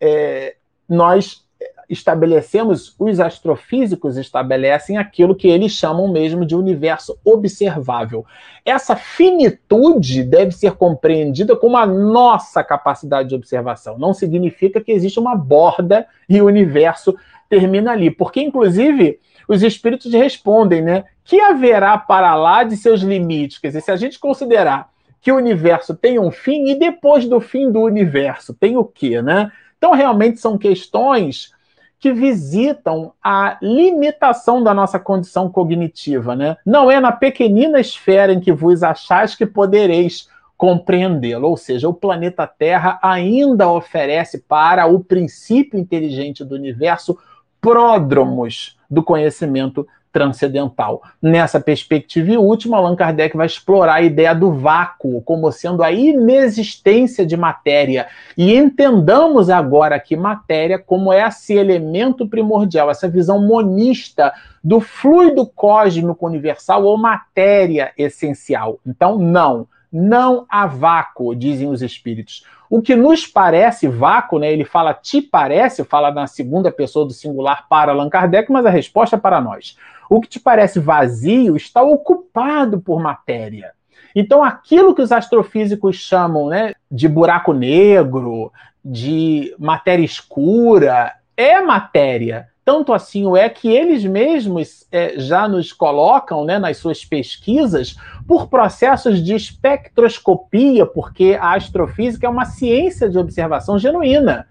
[0.00, 0.56] é,
[0.88, 1.44] nós
[1.88, 8.26] estabelecemos, os astrofísicos estabelecem aquilo que eles chamam mesmo de universo observável.
[8.64, 13.98] Essa finitude deve ser compreendida como a nossa capacidade de observação.
[13.98, 17.16] Não significa que existe uma borda e o universo
[17.48, 19.18] termina ali, porque inclusive
[19.48, 21.04] os espíritos respondem, né?
[21.24, 23.58] Que haverá para lá de seus limites?
[23.58, 27.40] Quer dizer, se a gente considerar que o universo tem um fim e depois do
[27.40, 29.50] fim do universo tem o quê, né?
[29.78, 31.52] Então, realmente são questões
[31.98, 36.56] que visitam a limitação da nossa condição cognitiva, né?
[36.64, 41.94] Não é na pequenina esfera em que vos achais que podereis compreendê-lo, ou seja, o
[41.94, 47.16] planeta Terra ainda oferece para o princípio inteligente do universo
[47.60, 51.02] pródromos do conhecimento transcendental.
[51.20, 55.92] Nessa perspectiva e última, Allan Kardec vai explorar a ideia do vácuo como sendo a
[55.92, 58.06] inexistência de matéria.
[58.36, 64.32] E entendamos agora que matéria como esse elemento primordial, essa visão monista
[64.62, 68.78] do fluido cósmico universal ou matéria essencial.
[68.86, 72.44] Então, não, não há vácuo, dizem os espíritos.
[72.70, 74.52] O que nos parece vácuo, né?
[74.52, 78.70] Ele fala te parece, fala na segunda pessoa do singular para Allan Kardec, mas a
[78.70, 79.76] resposta é para nós.
[80.08, 83.72] O que te parece vazio está ocupado por matéria.
[84.14, 88.52] Então, aquilo que os astrofísicos chamam né, de buraco negro,
[88.84, 92.48] de matéria escura, é matéria.
[92.64, 97.96] Tanto assim o é que eles mesmos é, já nos colocam né, nas suas pesquisas
[98.26, 104.46] por processos de espectroscopia, porque a astrofísica é uma ciência de observação genuína.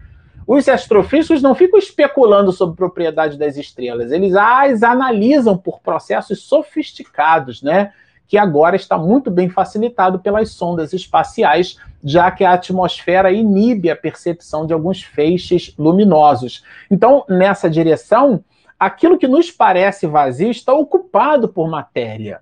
[0.47, 7.61] Os astrofísicos não ficam especulando sobre propriedade das estrelas, eles as analisam por processos sofisticados,
[7.61, 7.91] né?
[8.25, 13.95] Que agora está muito bem facilitado pelas sondas espaciais, já que a atmosfera inibe a
[13.95, 16.63] percepção de alguns feixes luminosos.
[16.89, 18.41] Então, nessa direção,
[18.79, 22.39] aquilo que nos parece vazio está ocupado por matéria.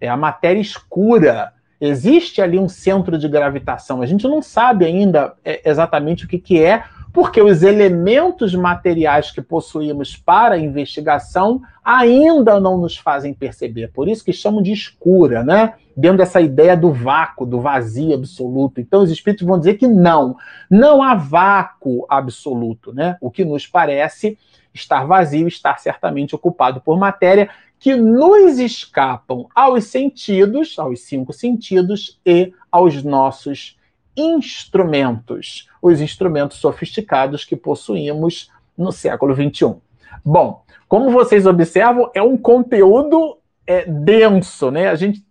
[0.00, 1.52] É a matéria escura.
[1.80, 4.02] Existe ali um centro de gravitação.
[4.02, 9.30] A gente não sabe ainda é, exatamente o que, que é, porque os elementos materiais
[9.30, 13.88] que possuímos para a investigação ainda não nos fazem perceber.
[13.92, 15.74] Por isso que chamam de escura, né?
[15.96, 18.80] Dentro dessa ideia do vácuo, do vazio absoluto.
[18.80, 20.36] Então os espíritos vão dizer que não,
[20.70, 23.16] não há vácuo absoluto, né?
[23.20, 24.38] O que nos parece
[24.72, 32.20] estar vazio, estar certamente ocupado por matéria que nos escapam aos sentidos, aos cinco sentidos
[32.24, 33.79] e aos nossos
[34.16, 39.76] instrumentos, os instrumentos sofisticados que possuímos no século XXI.
[40.24, 44.88] Bom, como vocês observam, é um conteúdo é, denso, né?
[44.88, 45.24] A gente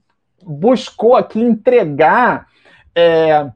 [0.44, 2.48] buscou aqui entregar
[2.96, 3.52] é,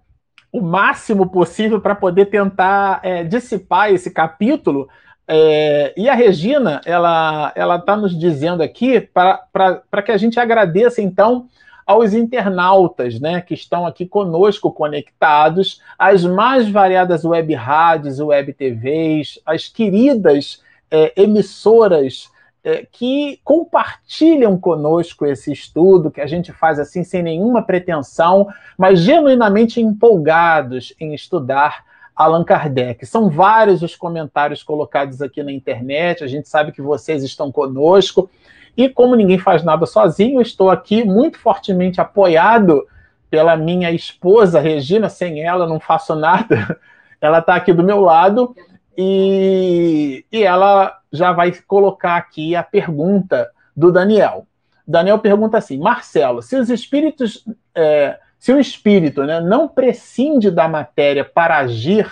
[0.52, 4.90] o máximo possível para poder tentar é, dissipar esse capítulo.
[5.28, 11.02] É, e a Regina, ela ela está nos dizendo aqui para que a gente agradeça,
[11.02, 11.48] então,
[11.86, 19.40] aos internautas, né, que estão aqui conosco conectados, as mais variadas web rádios, web TVs,
[19.46, 22.32] as queridas é, emissoras
[22.64, 29.00] é, que compartilham conosco esse estudo que a gente faz assim sem nenhuma pretensão, mas
[29.00, 31.84] genuinamente empolgados em estudar
[32.16, 33.06] Allan Kardec.
[33.06, 38.30] São vários os comentários colocados aqui na internet, a gente sabe que vocês estão conosco.
[38.76, 42.86] E como ninguém faz nada sozinho, estou aqui muito fortemente apoiado
[43.30, 45.10] pela minha esposa, Regina.
[45.10, 46.80] Sem ela, não faço nada.
[47.22, 48.54] Ela está aqui do meu lado
[48.98, 54.46] e, e ela já vai colocar aqui a pergunta do Daniel.
[54.86, 60.68] Daniel pergunta assim: Marcelo, se os espíritos, é, se o espírito né, não prescinde da
[60.68, 62.12] matéria para agir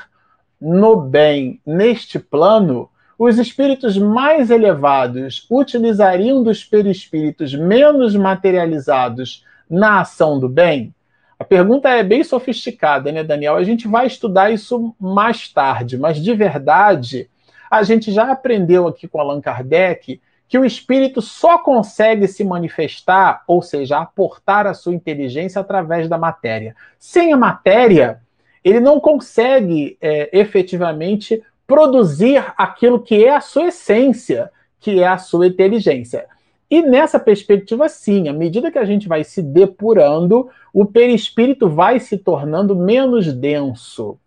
[0.59, 2.89] no bem neste plano,
[3.24, 10.91] os espíritos mais elevados utilizariam dos perispíritos menos materializados na ação do bem?
[11.37, 13.58] A pergunta é bem sofisticada, né, Daniel?
[13.58, 17.29] A gente vai estudar isso mais tarde, mas de verdade,
[17.70, 23.43] a gente já aprendeu aqui com Allan Kardec que o espírito só consegue se manifestar,
[23.45, 26.75] ou seja, aportar a sua inteligência através da matéria.
[26.97, 28.20] Sem a matéria,
[28.63, 35.17] ele não consegue é, efetivamente produzir aquilo que é a sua essência, que é a
[35.17, 36.25] sua inteligência.
[36.69, 41.97] E nessa perspectiva, sim, à medida que a gente vai se depurando, o perispírito vai
[41.97, 44.17] se tornando menos denso.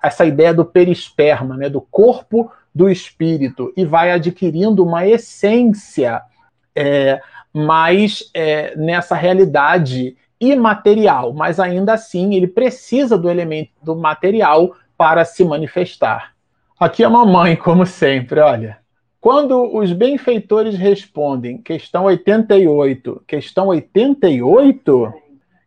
[0.00, 6.22] Essa ideia do perisperma, né, do corpo do espírito, e vai adquirindo uma essência
[6.76, 7.20] é,
[7.52, 15.24] mais é, nessa realidade imaterial, mas ainda assim ele precisa do elemento do material para
[15.24, 16.33] se manifestar.
[16.78, 18.78] Aqui é a mamãe, como sempre, olha.
[19.20, 25.14] Quando os benfeitores respondem, questão 88, questão 88?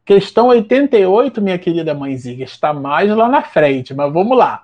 [0.06, 4.64] Questão 88, minha querida mãezinha, está mais lá na frente, mas vamos lá.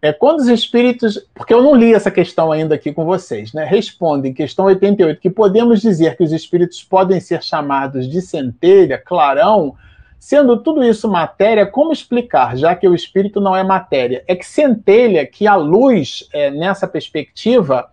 [0.00, 3.64] É quando os espíritos, porque eu não li essa questão ainda aqui com vocês, né?
[3.64, 9.74] Respondem, questão 88, que podemos dizer que os espíritos podem ser chamados de centelha, clarão,
[10.18, 14.24] Sendo tudo isso matéria, como explicar, já que o espírito não é matéria?
[14.26, 17.88] É que centelha que a luz, é, nessa perspectiva,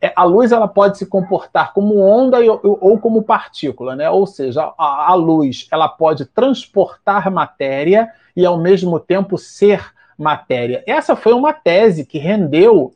[0.00, 4.10] é, a luz ela pode se comportar como onda ou, ou como partícula, né?
[4.10, 10.82] Ou seja, a, a, luz ela pode transportar matéria e ao mesmo tempo ser matéria.
[10.86, 12.92] Essa foi uma tese que rendeu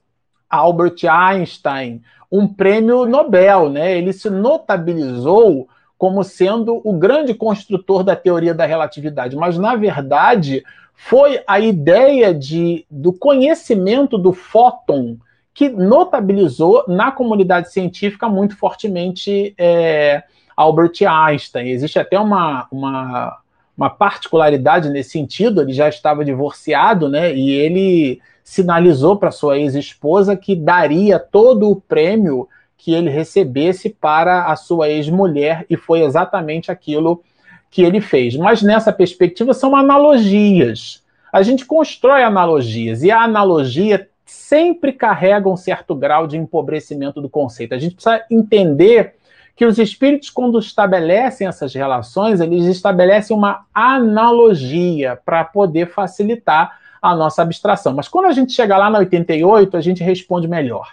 [0.50, 3.96] Albert Einstein um prêmio Nobel, né?
[3.96, 5.68] Ele se notabilizou
[6.04, 10.62] como sendo o grande construtor da teoria da relatividade, mas na verdade
[10.92, 15.16] foi a ideia de, do conhecimento do fóton
[15.54, 20.22] que notabilizou na comunidade científica muito fortemente é,
[20.54, 21.70] Albert Einstein.
[21.70, 23.38] Existe até uma, uma,
[23.74, 27.34] uma particularidade nesse sentido, ele já estava divorciado, né?
[27.34, 34.46] E ele sinalizou para sua ex-esposa que daria todo o prêmio que ele recebesse para
[34.46, 37.22] a sua ex-mulher, e foi exatamente aquilo
[37.70, 38.36] que ele fez.
[38.36, 41.02] Mas nessa perspectiva são analogias.
[41.32, 47.28] A gente constrói analogias, e a analogia sempre carrega um certo grau de empobrecimento do
[47.28, 47.74] conceito.
[47.74, 49.14] A gente precisa entender
[49.56, 57.14] que os espíritos, quando estabelecem essas relações, eles estabelecem uma analogia para poder facilitar a
[57.14, 57.94] nossa abstração.
[57.94, 60.92] Mas quando a gente chegar lá na 88, a gente responde melhor.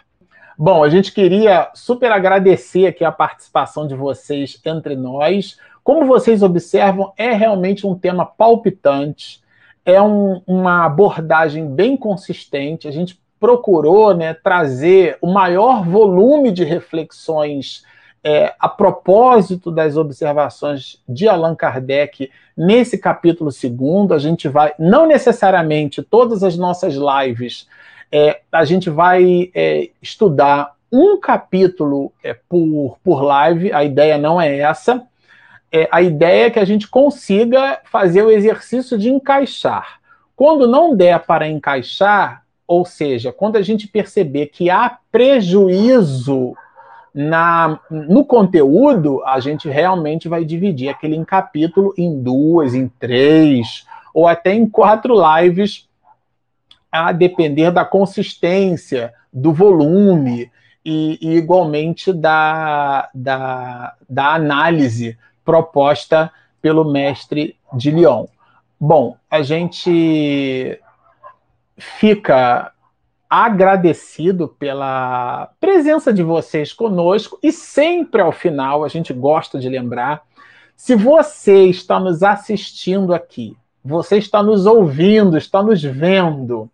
[0.58, 5.58] Bom, a gente queria super agradecer aqui a participação de vocês entre nós.
[5.84, 9.42] Como vocês observam, é realmente um tema palpitante,
[9.86, 12.88] é um, uma abordagem bem consistente.
[12.88, 17.84] A gente procurou né, trazer o maior volume de reflexões
[18.24, 24.14] é, a propósito das observações de Allan Kardec nesse capítulo segundo.
[24.14, 27.68] A gente vai, não necessariamente todas as nossas lives
[28.12, 34.42] é, a gente vai é, estudar um capítulo é, por, por live, a ideia não
[34.42, 35.04] é essa.
[35.72, 40.02] É, a ideia é que a gente consiga fazer o exercício de encaixar.
[40.36, 46.54] Quando não der para encaixar, ou seja, quando a gente perceber que há prejuízo
[47.14, 54.28] na, no conteúdo, a gente realmente vai dividir aquele capítulo em duas, em três, ou
[54.28, 55.88] até em quatro lives
[56.92, 60.52] a depender da consistência, do volume
[60.84, 66.32] e, e igualmente da, da, da análise proposta
[66.62, 68.26] pelo mestre de Lyon.
[68.80, 70.80] Bom, a gente
[71.78, 72.72] fica
[73.30, 80.24] agradecido pela presença de vocês conosco e sempre ao final a gente gosta de lembrar
[80.76, 83.56] se você está nos assistindo aqui,
[83.86, 86.68] você está nos ouvindo, está nos vendo,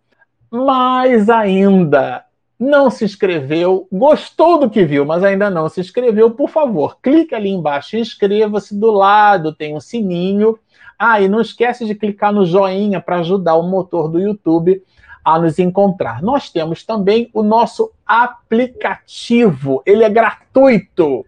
[0.50, 2.24] mais ainda
[2.58, 7.34] não se inscreveu, gostou do que viu, mas ainda não se inscreveu, por favor, clique
[7.34, 8.74] ali embaixo e inscreva-se.
[8.74, 10.58] Do lado tem um sininho.
[10.98, 14.82] Ah, e não esquece de clicar no joinha para ajudar o motor do YouTube
[15.24, 16.20] a nos encontrar.
[16.20, 21.24] Nós temos também o nosso aplicativo, ele é gratuito,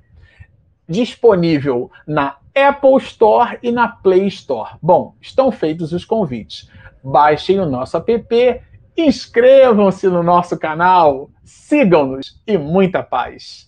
[0.88, 4.70] disponível na Apple Store e na Play Store.
[4.82, 6.68] Bom, estão feitos os convites.
[7.05, 8.60] Baixem o nosso app
[9.06, 13.66] Inscrevam-se no nosso canal, sigam-nos e muita paz.